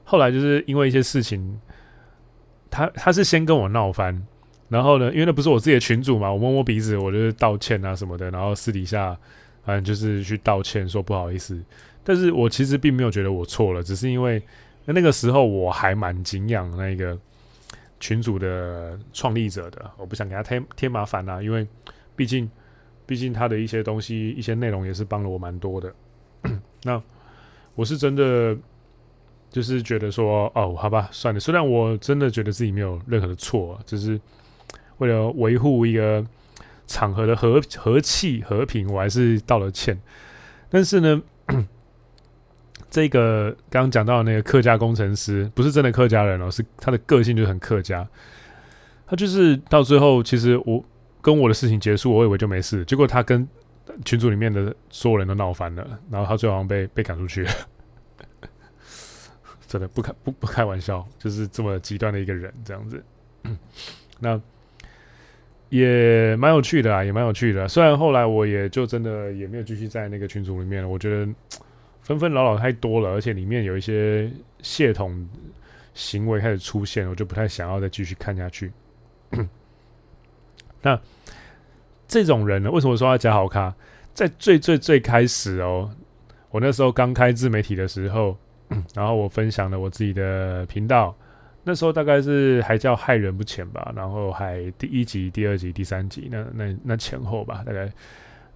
[0.04, 1.60] 后来就是因为一些事情，
[2.70, 4.26] 他他是先跟我闹翻，
[4.70, 9.18] 然后呢，因为那不是我自己的群主嘛，我摸摸鼻子，我就是道歉啊什么的，然后私底下
[9.66, 11.60] 反正就是去道歉，说不好意思，
[12.04, 14.42] 但是我其实并没有觉得我错了，只是因为
[14.86, 17.18] 那个时候我还蛮敬仰那个
[18.00, 21.68] 群主的创立者的，我不想给他添添麻烦啊，因为
[22.16, 22.48] 毕竟。
[23.08, 25.92] 毕竟他的一些东西、一些内容也是帮了我蛮多的。
[26.84, 27.02] 那
[27.74, 28.56] 我是真的
[29.50, 31.40] 就是觉得说，哦，好吧，算了。
[31.40, 34.20] 虽然我真的觉得自己没有任何的错，只是
[34.98, 36.24] 为了维护一个
[36.86, 39.98] 场合的和和气和平，我还是道了歉。
[40.70, 41.22] 但是呢，
[42.92, 48.06] 这个刚刚讲到那个客家工程师，不是真的客家人哦，是他的个性就很客家。
[49.08, 50.84] 他就是到最后，其实我。
[51.22, 53.48] 跟我的事情结束，我以为就没事，结果他跟
[54.06, 57.52] 群组里面的所有人都闹翻了，然后他最后好像被被赶出去了。
[59.68, 63.04] 真的不开不不开玩笑，就是这么极端的一个人这样子。
[64.20, 64.40] 那
[65.70, 67.68] 也蛮有趣的啊，也蛮有趣的。
[67.68, 70.88] 虽然后来我也就真的也没有继续在那个群组里面了。
[70.88, 71.30] 我觉得
[72.02, 75.28] 纷纷扰扰太多了，而且里面有一些系统
[75.94, 78.72] 行为开始出现，我就不太想要再继续看下去。
[80.82, 81.00] 那
[82.08, 83.74] 这种人呢，为什么说他假好咖？
[84.14, 85.90] 在最最最开始哦，
[86.52, 88.38] 我那时候刚开自媒体的时候。
[88.94, 91.16] 然后我分享了我自己的频道，
[91.64, 97.90] 那时候大概是还叫害人不浅吧，然后还第一集、第二集、第三集，那那那前后吧，大概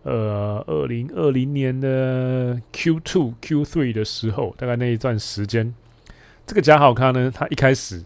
[0.03, 5.73] 呃二零二零年的 Q two、Q three 的时候，大概那一段时间，
[6.45, 8.03] 这个假好咖呢，他一开始，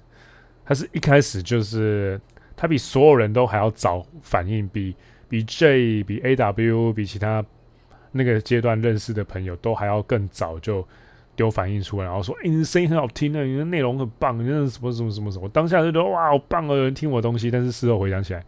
[0.63, 2.21] 他是一开始就是
[2.55, 4.95] 他比所有人都还要早反应，比
[5.27, 7.43] 比 J、比 AW、比其他
[8.11, 10.87] 那个阶段认识的朋友都还要更早就。
[11.37, 17.51] 丢反应出来，然后说：“欸、你的声音很好听啊，你的内容很棒，你那什么什么什么什么。”当下就觉得哇，好棒哦，有人听我东西。
[17.51, 18.41] 但是事后回想起来，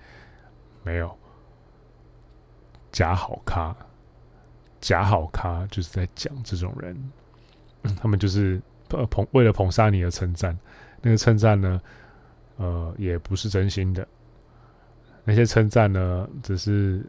[0.83, 1.13] 没有
[2.93, 3.75] 假好咖，
[4.79, 6.95] 假好咖就是在讲这种人，
[8.01, 10.57] 他们就是捧为了捧杀你而称赞，
[11.01, 11.81] 那个称赞呢，
[12.57, 14.07] 呃，也不是真心的，
[15.23, 17.05] 那些称赞呢，只是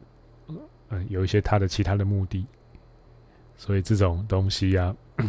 [0.90, 2.46] 嗯、有一些他的其他的目的，
[3.56, 4.94] 所以这种东西、啊。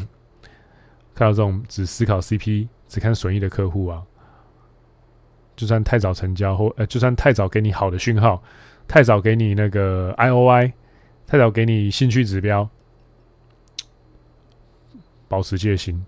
[1.16, 4.02] 看到这种只思考 CP、只看损益的客户啊，
[5.58, 8.42] 就算太早成交或呃，就算太早给你好的讯号，
[8.88, 10.72] 太早给你那个 IOI，
[11.28, 12.70] 太早给你兴趣指标，
[15.28, 16.06] 保持戒心，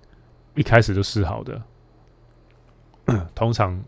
[0.56, 1.62] 一开始就示好的，
[3.36, 3.84] 通常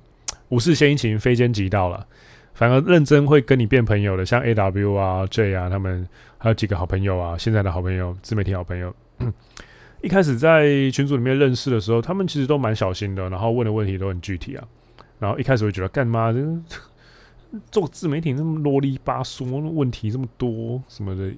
[0.49, 2.05] 无事献殷勤，非奸即盗了。
[2.53, 8.95] 反而认真会跟你变朋友的，像 AW 啊、J 啊，他们还有几个好朋友啊，现在的好朋友，自媒体好朋友。
[10.01, 14.63] 一开始在群组里面认识的时候，他们其实都蛮小心的，然后问的问题都很具体啊。
[15.17, 16.33] 然后一开始会觉得干嘛？
[17.71, 21.31] 做自媒体那么啰里吧嗦，问题这么多什么的。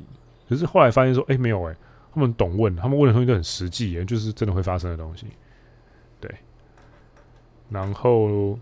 [0.49, 1.75] 可是后来发现说，哎、没有哎、
[2.13, 5.27] 他们懂问，他们问的东西都很实际，就是真的会发生的东西。
[6.19, 6.29] 对。
[7.69, 8.57] 然后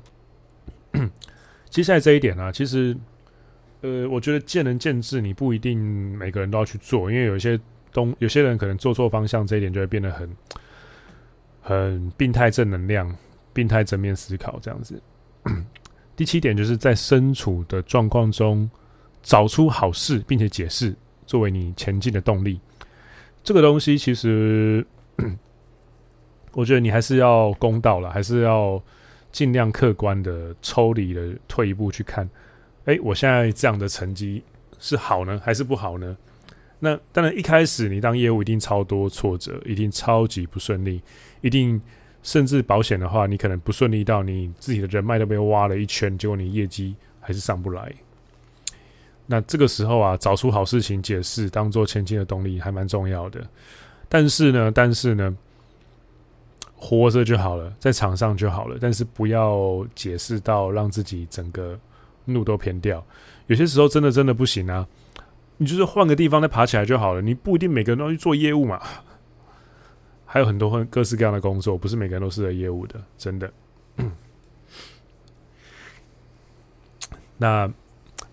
[1.70, 2.96] 接下来这一点呢、啊，其实
[3.82, 5.78] 呃，我觉得见仁见智，你不一定
[6.18, 7.60] 每个人都要去做，因为有些。
[7.94, 10.28] 东有些人可能做错方向，这一点就会变得很
[11.62, 13.16] 很病态正能量、
[13.54, 15.00] 病态正面思考这样子。
[16.18, 18.68] 第七点就是在身处的状况中
[19.22, 20.96] 找出好事，并且解释，
[21.28, 22.60] 作为你前进的动力。
[23.44, 24.84] 这个东西其实，
[26.54, 28.82] 我觉得你还是要公道了，还是要
[29.34, 32.30] 尽量客观的抽离的退一步去看。
[32.86, 34.42] 哎，我现在这样的成绩
[34.80, 36.16] 是好呢，还是不好呢？
[36.80, 41.02] 那当然，一开始你当业务一定超多挫折，一定超级不顺利，
[41.40, 41.82] 一定
[42.22, 47.92] 甚至保险的话，你可能不顺利到你自己的人脉都被挖了一圈，结果你业绩还是上不来。
[49.26, 53.42] 那这个时候啊，找出好事情解释，当做前进的动力，还蛮重要的。
[54.10, 55.34] 但是呢，但是呢，
[56.84, 61.80] 活着就好了，在场上就好了，但是不要解释到让自己整个
[62.26, 63.02] 路都偏掉。
[63.48, 64.86] 有些时候真的真的不行啊。
[65.58, 68.82] 你就是换个地方再爬起来就好了，你不一定每个人都要去做业务嘛。
[70.26, 73.50] 还有很多各式各样的工作，不是每个人都适合业务的，真的。
[77.38, 77.72] 那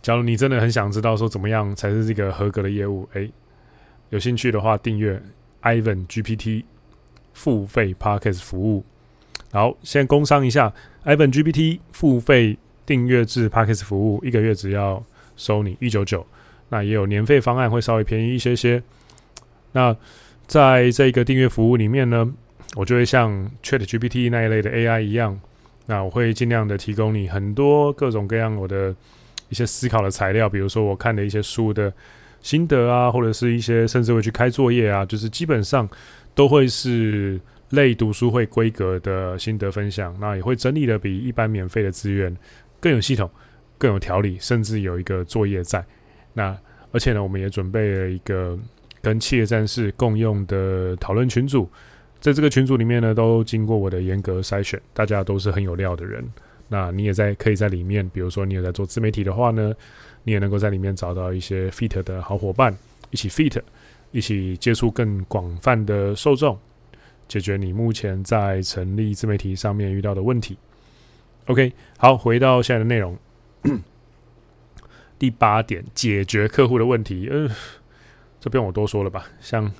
[0.02, 3.30] 假如你真的很想知道说怎么样才是这个合格的业务，哎，
[4.08, 5.22] 有兴趣的话，订阅
[5.62, 6.64] Ivan GPT
[7.32, 8.84] 付费 Podcast 服务。
[9.52, 10.72] 好，先工商一下
[11.04, 15.02] Ivan GPT 付费订阅制 Podcast 服务，一个月只要
[15.36, 16.26] 收你一九九。
[16.68, 18.80] 那也有年费方案，会稍微便宜一些些。
[19.72, 19.96] 那
[20.46, 22.32] 在这个订阅服务里面呢，
[22.76, 25.40] 我就会像 ChatGPT 那一类的 AI 一样，
[25.86, 28.94] 那我会尽量的提供你很多各种各样我的
[29.48, 31.92] 一些思考的材料，比如说我看的一些书的
[32.40, 35.88] 心得啊，或者是一些甚至会去开作业啊，就是基本上
[36.34, 40.16] 都会是类读书会规格的心得分享。
[40.20, 42.36] 那也会整理的比一般免费的资源
[42.80, 43.30] 更有系统、
[43.78, 45.84] 更有条理，甚至有一个作业在。
[46.32, 46.56] 那
[46.92, 48.58] 而且呢，我们也准备了一个
[49.00, 51.68] 跟企业战士共用的讨论群组，
[52.20, 56.24] 在这个群组里面呢，都经过我的严格筛选，大家都是很有料的人。
[56.68, 59.74] 那你也在可以在里面，比如说你有在做自媒体的话呢，
[60.22, 62.76] 你也能够在里面找到一些 fit 的好伙伴，
[63.10, 63.60] 一起 fit，
[64.12, 66.58] 一起接触更广泛的受众，
[67.28, 70.56] 解决你目前在成立自媒体上面遇到的问题。
[71.46, 73.16] OK，好，回到现在的内容。
[75.18, 77.28] 第八点，解决客户的问题。
[77.28, 77.48] 呃，
[78.40, 79.26] 这不用我多说了吧？
[79.40, 79.70] 像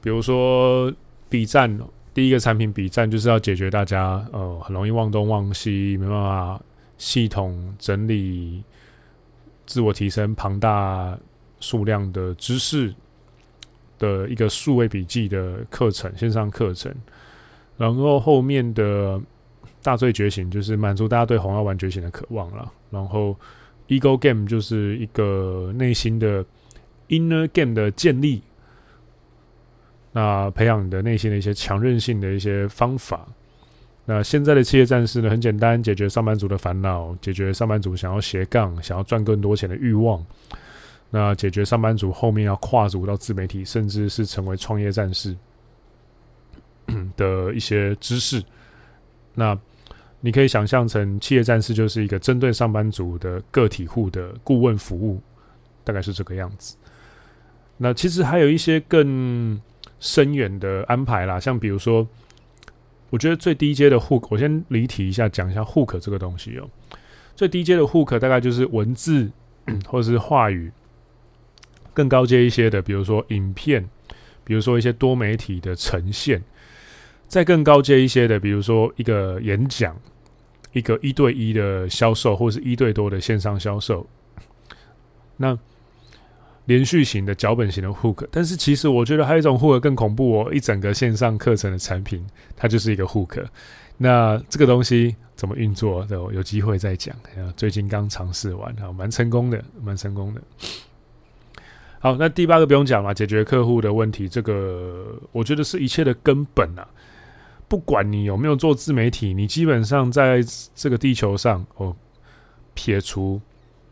[0.00, 0.92] 比如说
[1.28, 1.80] B 站，
[2.12, 6.62] 第一个产品笔战就是要解决大家呃很容易忘东忘西，没办法
[6.98, 8.62] 系统整理、
[9.66, 11.18] 自我提升庞大
[11.58, 12.94] 数量的知识
[13.98, 16.94] 的一个数位笔记的课程，线上课程。
[17.76, 19.20] 然后后面的
[19.82, 22.72] 大罪觉醒就是满足大家对红药丸觉醒的渴望了。
[22.90, 23.36] 然后
[23.88, 26.44] Ego Game 就是一个内心的
[27.08, 28.42] Inner Game 的建立，
[30.12, 33.26] 那培养你的内心的一些强韧性的一些方法。
[34.06, 40.24] 那现在的企业战士呢，很简单，解决上班族的烦恼，解决上班族想要斜杠、想要赚更多钱的欲望。
[41.10, 45.36] 那解决上班族后面要跨足到自媒体，甚至是成为创业战士
[47.16, 48.42] 的一些知识。
[49.34, 49.58] 那
[50.20, 55.20] 你可以想象成企业战士就是一个针对上班族的个体户的顾问服务，
[55.84, 56.76] 大概是这个样子。
[57.76, 59.60] 那其实还有一些更
[60.00, 62.06] 深远的安排啦，像比如说，
[63.10, 66.68] 我觉得最低阶的 hook，我先离题一下，讲一下 hook 这个东西哦。
[67.36, 69.30] 最低阶的 hook 大概就是文字
[69.86, 70.70] 或者是话语，
[71.94, 73.88] 更高阶一些的，比如说影片，
[74.44, 76.42] 比如说一些多媒体的呈现，
[77.28, 79.96] 再更高阶一些的，比如说一个演讲。
[80.74, 84.04] 一个一对一的销售，或是一对多的线上销售，
[85.36, 85.56] 那
[86.64, 92.26] 连续型的脚本型的 hook，但是其实我觉得还有一种 hook 更恐怖哦，一整个线上课程的产品，
[92.56, 93.44] 它就是一个 hook。
[93.98, 96.04] 那这个东西怎么运作？
[96.10, 97.14] 有有机会再讲。
[97.56, 100.42] 最近刚尝试完，啊，蛮成功的，蛮成功的。
[102.04, 106.86] 好，那第八个不用讲了，解决客户的问题，这个我觉得是一切的根本啊。
[107.66, 110.44] 不管你有没有做自媒体，你基本上在
[110.74, 111.96] 这个地球上，哦，
[112.74, 113.40] 撇除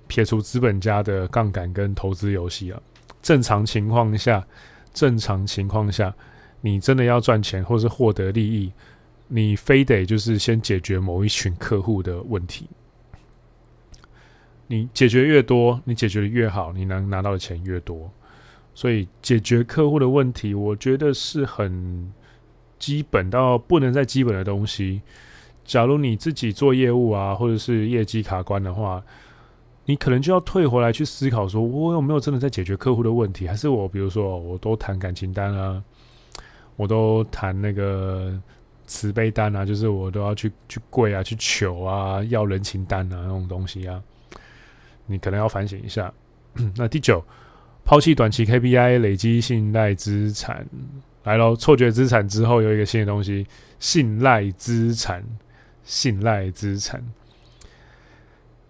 [0.08, 2.78] 撇除资本家的杠杆跟投资游戏啊，
[3.22, 4.46] 正常情况下，
[4.92, 6.14] 正常情况下，
[6.60, 8.70] 你真的要赚钱或是获得利益，
[9.26, 12.68] 你非得就是先解决某一群客户的问题。
[14.72, 18.10] 你解决越多，你解决的越好，你能拿到的钱越多。
[18.74, 22.12] 所以解决客户的问题，我觉得是很。
[22.78, 25.02] 基本到不能再基本的东西，
[25.64, 29.00] 假如你自己做业务啊，或者是业绩卡关的话，
[29.84, 33.46] 你可能就要退回来去思考，说我有没有真的在解决客户的问题？
[33.46, 35.80] 还是我比如说我都谈感情单啊，
[36.74, 38.36] 我都谈那个
[38.84, 44.02] 慈悲单啊，就是我都要去去跪啊，去求啊，要人情单啊那种东西啊，
[45.06, 46.12] 你可能要反省一下。
[46.76, 47.24] 那第九，
[47.84, 50.66] 抛弃短期 KPI，累积信赖资产。
[51.24, 51.54] 来喽！
[51.54, 53.46] 错觉资产之后有一个新的东西，
[53.78, 55.24] 信赖资产。
[55.84, 57.02] 信赖资产。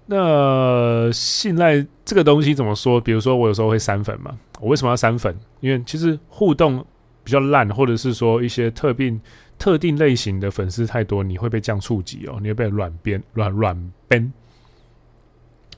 [0.07, 3.01] 那信赖这个东西怎么说？
[3.01, 4.39] 比如说，我有时候会删粉嘛。
[4.61, 5.35] 我为什么要删粉？
[5.61, 6.85] 因为其实互动
[7.24, 9.20] 比较烂，或者是说一些特定
[9.59, 14.33] 特定类型的粉丝太多，你会被降触及哦，你会被软编软软编。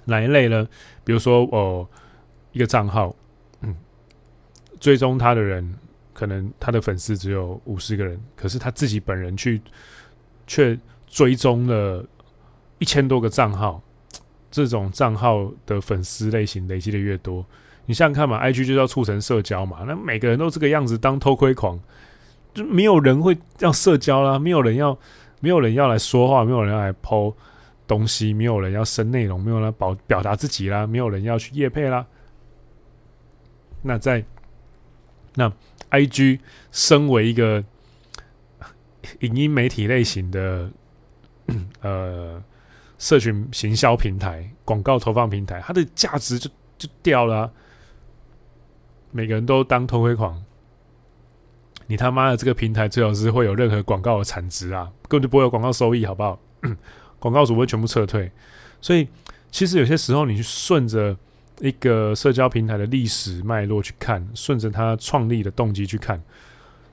[0.04, 0.66] 哪一类呢？
[1.04, 1.88] 比如说哦，
[2.52, 3.14] 一个账号，
[3.60, 3.74] 嗯，
[4.80, 5.74] 追踪他的人。
[6.12, 9.60] 可能他的粉丝只有五十个人，可是他自己本人去
[10.46, 10.78] 却
[11.08, 12.06] 追踪了
[12.78, 13.82] 一千多个账号。
[14.48, 17.44] 这种账号的粉丝类型累积的越多，
[17.86, 19.82] 你想想看嘛，IG 就是要促成社交嘛。
[19.84, 21.76] 那每个人都这个样子当偷窥狂，
[22.54, 24.96] 就没有人会要社交啦，没有人要，
[25.40, 27.34] 没有人要来说话，没有人要来 po
[27.86, 32.06] 东西，没有人要生内容，没有人要表表达自己啦，没有人要去业配啦。
[33.82, 34.24] 那在
[35.34, 35.52] 那。
[35.90, 36.40] IG
[36.72, 37.62] 身为一个
[39.20, 40.68] 影音媒体类型的
[41.82, 42.42] 呃
[42.98, 47.52] 社群行销平台、广告投放平台，它的价值就就掉了。
[49.12, 50.42] 每个人都当偷窥狂，
[51.86, 56.40] 你他妈的这个平台最好是会有任何广告的产值啊，根本就不会有广告收益，好不好？
[57.24, 58.30] 广告主会全部撤退。
[58.80, 59.08] 所以
[59.50, 61.16] 其实有些时候，你去顺着。
[61.60, 66.20] 一个社交平台的历史脉络去看，顺着他创立的动机去看，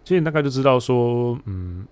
[0.03, 1.83] 其实你大概就知道说，嗯，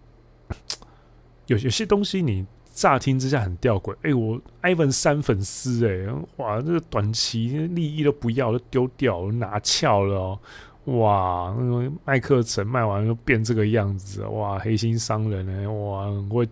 [1.47, 3.95] 有 有些东西你乍听之下很吊诡。
[4.03, 10.39] 哎，我 Ivan 删粉丝，哎，哇，这个短期利益都不要，都丢掉，拿翘了，
[10.85, 16.47] 哇，那个卖课程卖完就变这个样子，哇，黑心商人哎，哇，很会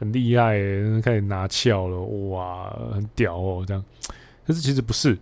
[0.00, 0.56] 很厉害，
[1.02, 3.84] 开始拿翘了，哇，很屌哦，这样，
[4.46, 5.16] 可是其实不是。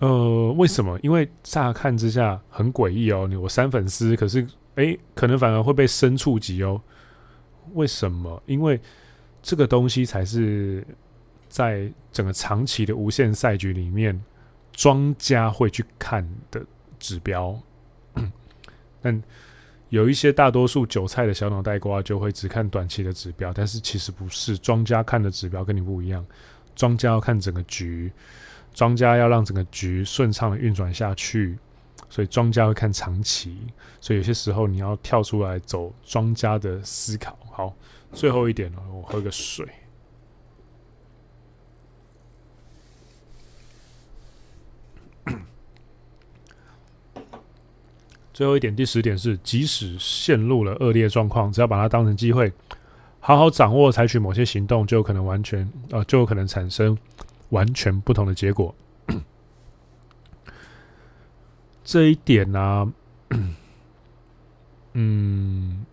[0.00, 0.98] 呃，为什么？
[1.02, 3.26] 因为乍看之下很诡异哦。
[3.26, 6.78] 你我删粉丝，可是诶，可能反而会被深触及哦。
[7.72, 8.42] 为什么？
[8.44, 8.78] 因为
[9.42, 10.86] 这个东西才是
[11.48, 14.22] 在整个长期的无限赛局里面
[14.72, 16.62] 庄家会去看的
[16.98, 17.58] 指标。
[19.00, 19.22] 但
[19.90, 26.24] 有一些大多数韭菜的小脑袋瓜就会只看短期的指标，但是其实不是，庄家看的指标跟你不一样。
[26.74, 28.10] 庄家要看整个局，
[28.72, 31.56] 庄家要让整个局顺畅的运转下去，
[32.08, 33.56] 所以庄家会看长期。
[34.00, 37.38] 所以有些时候你要跳出来走庄家的思考。
[37.52, 37.72] 好，
[38.12, 39.68] 最后一点了，我喝个水。
[48.34, 52.52] 最后一点，第十点是，即使陷入了恶劣状况，只要把它当成机会，
[53.20, 56.98] 好好掌握，采取某些行动，就有可能完全，呃，就有可能产生
[57.50, 58.74] 完全不同的结果。
[61.84, 62.92] 这一点呢、
[64.94, 65.86] 嗯，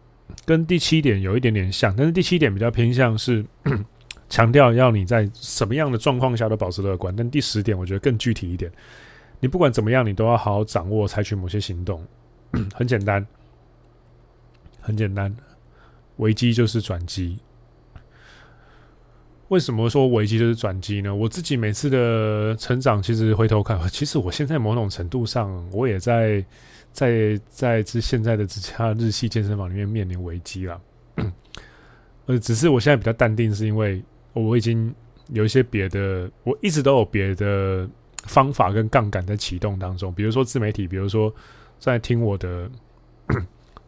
[0.44, 3.46] 跟第七点有一点点像，但是第七点比较偏向是
[4.30, 8.72] 强调要你在什么样的状况下都保持乐观，但第十点我觉得更具体一点，
[9.40, 12.04] 你不管怎么样，你都要好好掌握，采取某些行动。
[12.74, 13.26] 很简单，
[14.82, 15.36] 很简单，
[16.18, 17.40] 危机就是转机。
[19.48, 21.14] 为什么说危机就是转机呢？
[21.14, 26.46] 我自己每次的成长，其实回头看，其实我现在某种程度上，我也在
[26.94, 30.82] 在在这现在的这家日系健身房里面面临危机了。
[32.26, 34.02] 呃，只是我现在比较淡定，是因为
[34.34, 34.94] 我已经
[35.30, 37.90] 有一些别的，我一直都有别的
[38.24, 41.34] 方法跟杠杆在启动当中，比如说自媒体，比如说。
[41.82, 42.70] 在听我的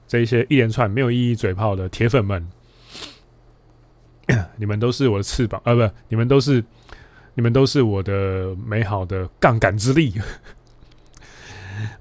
[0.07, 2.45] 这一些一连串没有意义嘴炮的铁粉们，
[4.57, 6.63] 你们都是我的翅膀，呃，不，你们都是，
[7.35, 10.11] 你们都是我的美好的杠杆之力。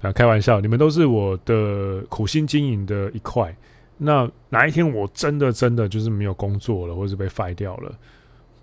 [0.01, 3.55] 啊， 开玩笑，你们都是我的苦心经营的一块。
[3.95, 7.95] 那哪一天我真的真的就是没有工作了，或是被 f 掉了，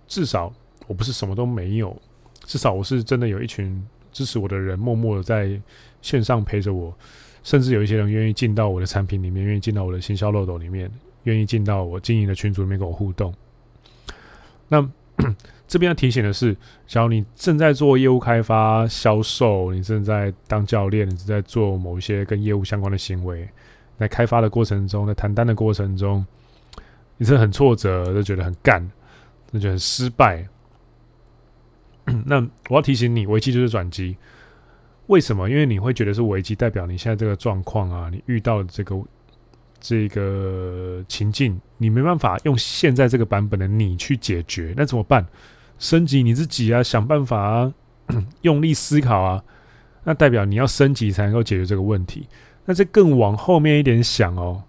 [0.09, 0.53] 至少
[0.89, 1.97] 我不是什么都没有，
[2.45, 5.61] 至少我是真的有一群支持我的人，默默的在
[6.03, 6.93] 线上陪着我。
[7.43, 10.91] 甚至有一些人愿意进到我的产品里面，愿意进到我的行销漏斗里面，
[11.24, 13.34] 愿意进到我经营的群组里面跟我互动。
[14.68, 14.86] 那
[15.66, 23.49] 这边要提醒的是，假如你正在做业务开发、销售，你正在当教练，你正在做某一些跟业务相关的行为，
[23.99, 26.26] 在开发的过程中，在谈单的过程中，
[27.16, 28.91] 你是很挫折，就觉得很干，
[29.51, 30.47] 那就很失败。
[32.26, 34.16] 那我要提醒你，危机就是转机。
[35.11, 35.50] 为什么？
[35.50, 38.96] 因为你会觉得是危机，代表你现在这个状况啊，你遇到的这个
[39.80, 45.26] 这个情境，你没办法用现在这个版本的你去解决，那怎么办？
[45.80, 47.74] 升级你自己啊，想办法啊，
[48.42, 49.42] 用力思考啊，
[50.04, 52.28] 那代表你要升级才能够解决这个问题。
[52.64, 54.62] 那再更往后面一点想哦，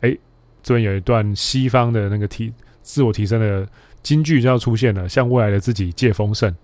[0.00, 0.18] 诶，
[0.62, 3.68] 这边有一段西方的那个提自我提升的
[4.02, 6.54] 金句就要出现了，向未来的自己借丰盛，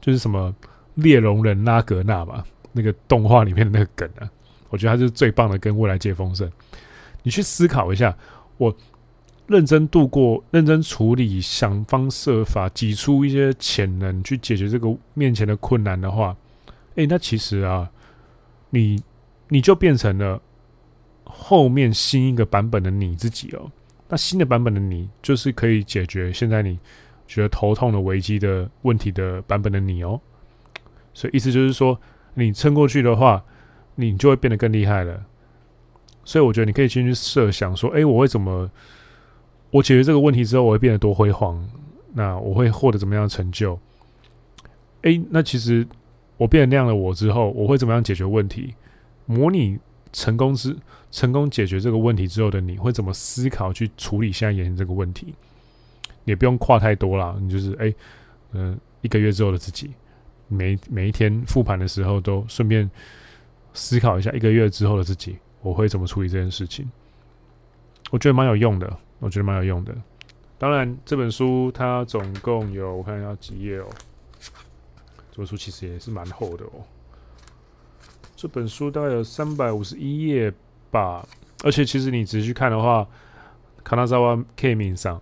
[0.00, 0.54] 就是什么
[0.94, 2.42] 猎龙人拉格纳吧。
[2.72, 4.30] 那个动画里面的那个梗啊，
[4.70, 6.50] 我觉得他是最棒的，跟未来借丰盛。
[7.22, 8.16] 你去思考一下，
[8.56, 8.74] 我
[9.46, 16.36] 认真度过、认真处理、想方设法挤出一些潜能去解决这个面前的困难的话，
[16.94, 17.90] 诶，那其实啊，
[18.70, 19.00] 你
[19.48, 20.40] 你就变成了
[21.24, 23.70] 后面新一个版本的你自己哦。
[24.08, 26.78] 那新的版本的你，就是可以解决现在你
[27.26, 30.20] 觉得头痛的危机的问题的版本的你哦。
[31.12, 32.00] 所以意思就是说。
[32.34, 33.44] 你撑过去的话，
[33.96, 35.24] 你就会变得更厉害了。
[36.24, 38.70] 所以我觉得你可以先去设想说：“诶，我会怎么？
[39.70, 41.68] 我解决这个问题之后，我会变得多辉煌？
[42.14, 43.78] 那我会获得怎么样的成就？
[45.02, 45.86] 诶，那其实
[46.36, 48.74] 我变成那样的我之后，我会怎么样解决问题？
[49.26, 49.78] 模拟
[50.12, 50.76] 成功之
[51.10, 55.34] 成功解决这个问题之后的你会怎么思考去处理现在眼前这个问题？
[56.24, 57.94] 也不用跨太多啦，你就是诶，
[58.52, 59.90] 嗯、一个月之后的自己。”
[60.52, 62.88] 每每一天复盘的时候，都顺便
[63.72, 66.90] 思考一下一个月之后的自己，我会怎么处理这件事情。
[68.10, 69.94] 我觉得蛮有用的，我觉得蛮有用的。
[70.58, 73.86] 当然，这本书它总共有我看一下几页哦。
[75.30, 76.84] 这本书其实也是蛮厚的哦。
[78.36, 80.52] 这本书大概有三百五十一页
[80.90, 81.26] 吧，
[81.64, 83.08] 而且其实你仔细看的话，
[83.82, 85.20] 卡纳扎瓦 K 名上。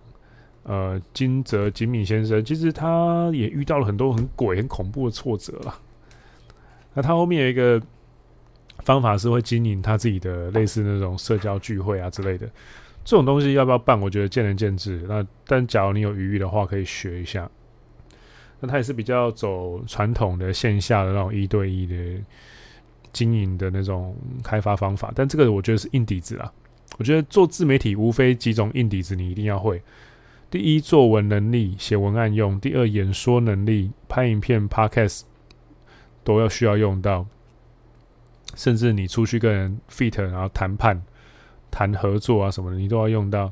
[0.63, 5.79] 呃，金泽吉米先生其实他也遇到了很多很鬼、很恐怖的挫折了。
[6.93, 7.81] 那他后面有一个
[8.83, 12.45] 方法是会经营他自己的类似那种社交聚会啊之类的，
[13.03, 13.99] 这种东西要不要办？
[13.99, 15.03] 我觉得见仁见智。
[15.07, 17.49] 那但假如你有余裕的话，可以学一下。
[18.59, 21.95] 那他也是比较走传统的线下的那种一对一的
[23.11, 26.53] 经营的那种开发方法，但这个我觉得是硬底子啊。
[26.99, 29.81] 我觉得做自媒体无非几种硬底子，你一定要会。
[30.51, 35.21] 第一，作文能力，写文案用；第二，演说能力，拍影片、Podcast。
[36.23, 37.25] 都要需要用到，
[38.53, 41.01] 甚至你出去跟人 fit，然后谈判、
[41.71, 43.51] 谈合作啊什么的，你都要用到。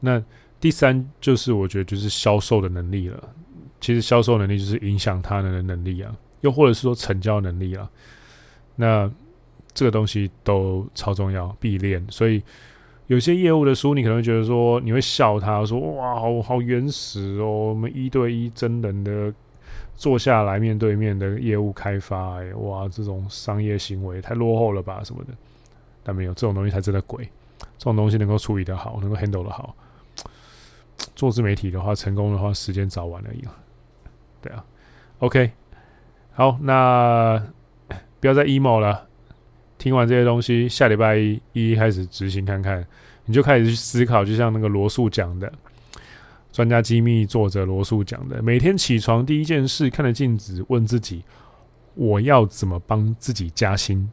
[0.00, 0.22] 那
[0.60, 3.26] 第三就是我觉得就是销售的能力了。
[3.80, 7.90] 其实销售能力就是影响他人的能力啊，又或者是说成交能力啊。
[8.76, 9.10] 那
[9.72, 12.06] 这个东西都超重要，必练。
[12.10, 12.42] 所以
[13.10, 19.34] 有些业务的书，你可能会觉得说，你会笑他说：“哇，好好原始哦，我们一对一真人的
[19.96, 25.32] 坐下来面对面的业务开发，哎，哇，这种商业行为太落后了吧什么的。”
[26.04, 27.28] 但没有这种东西才真的鬼，
[27.78, 29.74] 这种东西能够处理得好，能够 handle 得好。
[31.16, 33.42] 做自媒体的话，成功的话，时间早晚而已。
[34.40, 34.64] 对啊
[35.18, 35.50] ，OK，
[36.30, 37.42] 好，那
[38.20, 39.08] 不要再 emo 了。
[39.80, 42.86] 听完这些东西，下礼拜一一开始执行看看，
[43.24, 45.50] 你就开始去思考，就像那个罗素讲的，
[46.52, 51.24] 专家机密作者罗素讲的，每天起床第一件事，看着镜子，问自己，
[51.94, 54.10] 我要怎么帮自己加薪？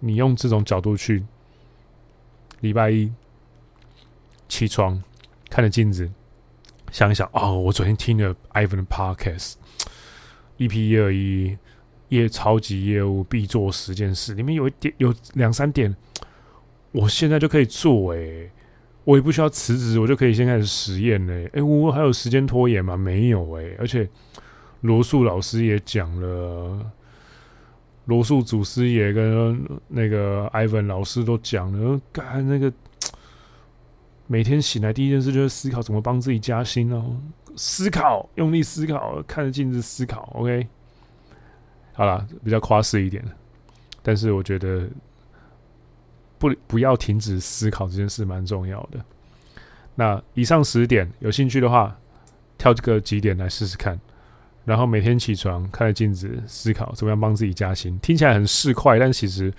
[0.00, 1.22] 你用这种角度去，
[2.60, 3.12] 礼拜一
[4.48, 5.02] 起床，
[5.50, 6.10] 看着镜子。
[6.90, 11.58] 想一想哦，我昨天听了 Ivan 的 Podcast，EP 一二一
[12.08, 15.94] 业超级业务必做十件事，里面有一点有两三点，
[16.92, 18.50] 我现在就可以做哎、欸，
[19.04, 21.50] 我也不需要辞职，我就可以先开始实验嘞。
[21.54, 22.96] 哎，我还有时间拖延吗？
[22.96, 24.08] 没有哎、欸，而且
[24.82, 26.90] 罗素老师也讲了，
[28.04, 32.72] 罗素祖师爷跟那个 Ivan 老师都讲了，干那个。
[34.28, 37.16] 每天醒来第一件事就是思考怎么帮自己加薪哦，
[37.54, 40.28] 思考，用力思考，看着镜子思考。
[40.34, 40.66] OK，
[41.96, 43.24] 好了，比较夸饰一点，
[44.02, 44.88] 但是我觉得
[46.38, 49.04] 不不要停止思考这件事蛮重要的。
[49.94, 51.98] 那以上十点，有兴趣的话，
[52.58, 53.98] 挑这个几点来试试看。
[54.64, 59.52] 然后每天起床看着镜子思考怎么样帮自己加薪，听起来很市侩，但其实。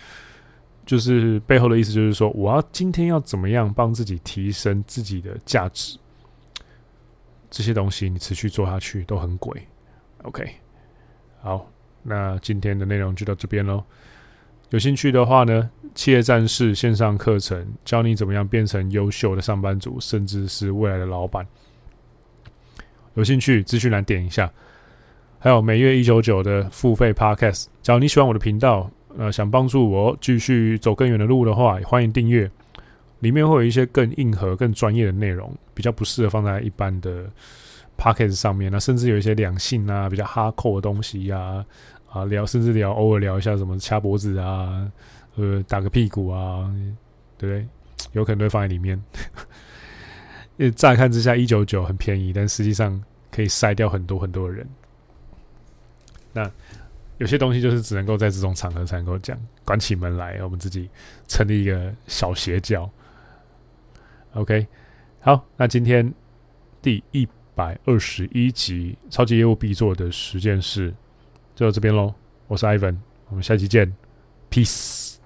[0.86, 6.00] 就是背后的意思，就是说，我要今天要怎么样帮自己提升自己的价值？
[7.50, 9.68] 这些东西你持续做下去都很贵。
[10.24, 10.50] OK，
[11.42, 11.70] 好，
[12.08, 13.84] 那今天的内容就到这边喽。
[14.70, 21.46] 有兴趣的话呢，企业战士线上课程教你怎么样变成优秀的上班族，甚至是未来的老板。
[23.16, 24.52] 有兴趣，资讯栏点一下。
[25.40, 28.90] 还有每月一九九的付费 Podcast，只要你喜欢我的频道。
[29.18, 32.50] 呃，想帮助我继续走更远的路的话，欢迎订阅。
[33.22, 37.26] 里面会有一些更硬核、更专业的内容，比较不适合放在一般的
[37.98, 38.72] podcast 上面。
[38.72, 41.66] 那甚至有一些两性啊，比较哈扣的东西呀、啊，
[42.10, 44.92] 啊聊，甚至聊偶尔聊一下什么掐脖子啊，
[45.36, 46.74] 呃，打个屁股啊，
[47.38, 47.68] 对不对？
[48.14, 49.02] 有可能会放在里面。
[50.76, 54.68] 乍看之下一九九很便宜，但实际上可以筛掉很多很多的人。
[56.34, 56.52] 那。
[57.20, 59.36] 有些东西就是只能够在这种场合才能够讲，
[59.66, 60.88] 关起门来，我们自己
[61.28, 62.88] 成立一个小邪教。
[64.34, 64.68] OK，
[65.20, 66.14] 好，那今天
[66.80, 70.94] 第一百二十一集超级业务必做的十件事
[71.58, 72.14] 就到这边喽。
[72.48, 72.98] 我是 Ivan，
[73.30, 73.92] 我们下期见
[74.52, 75.17] ，Peace。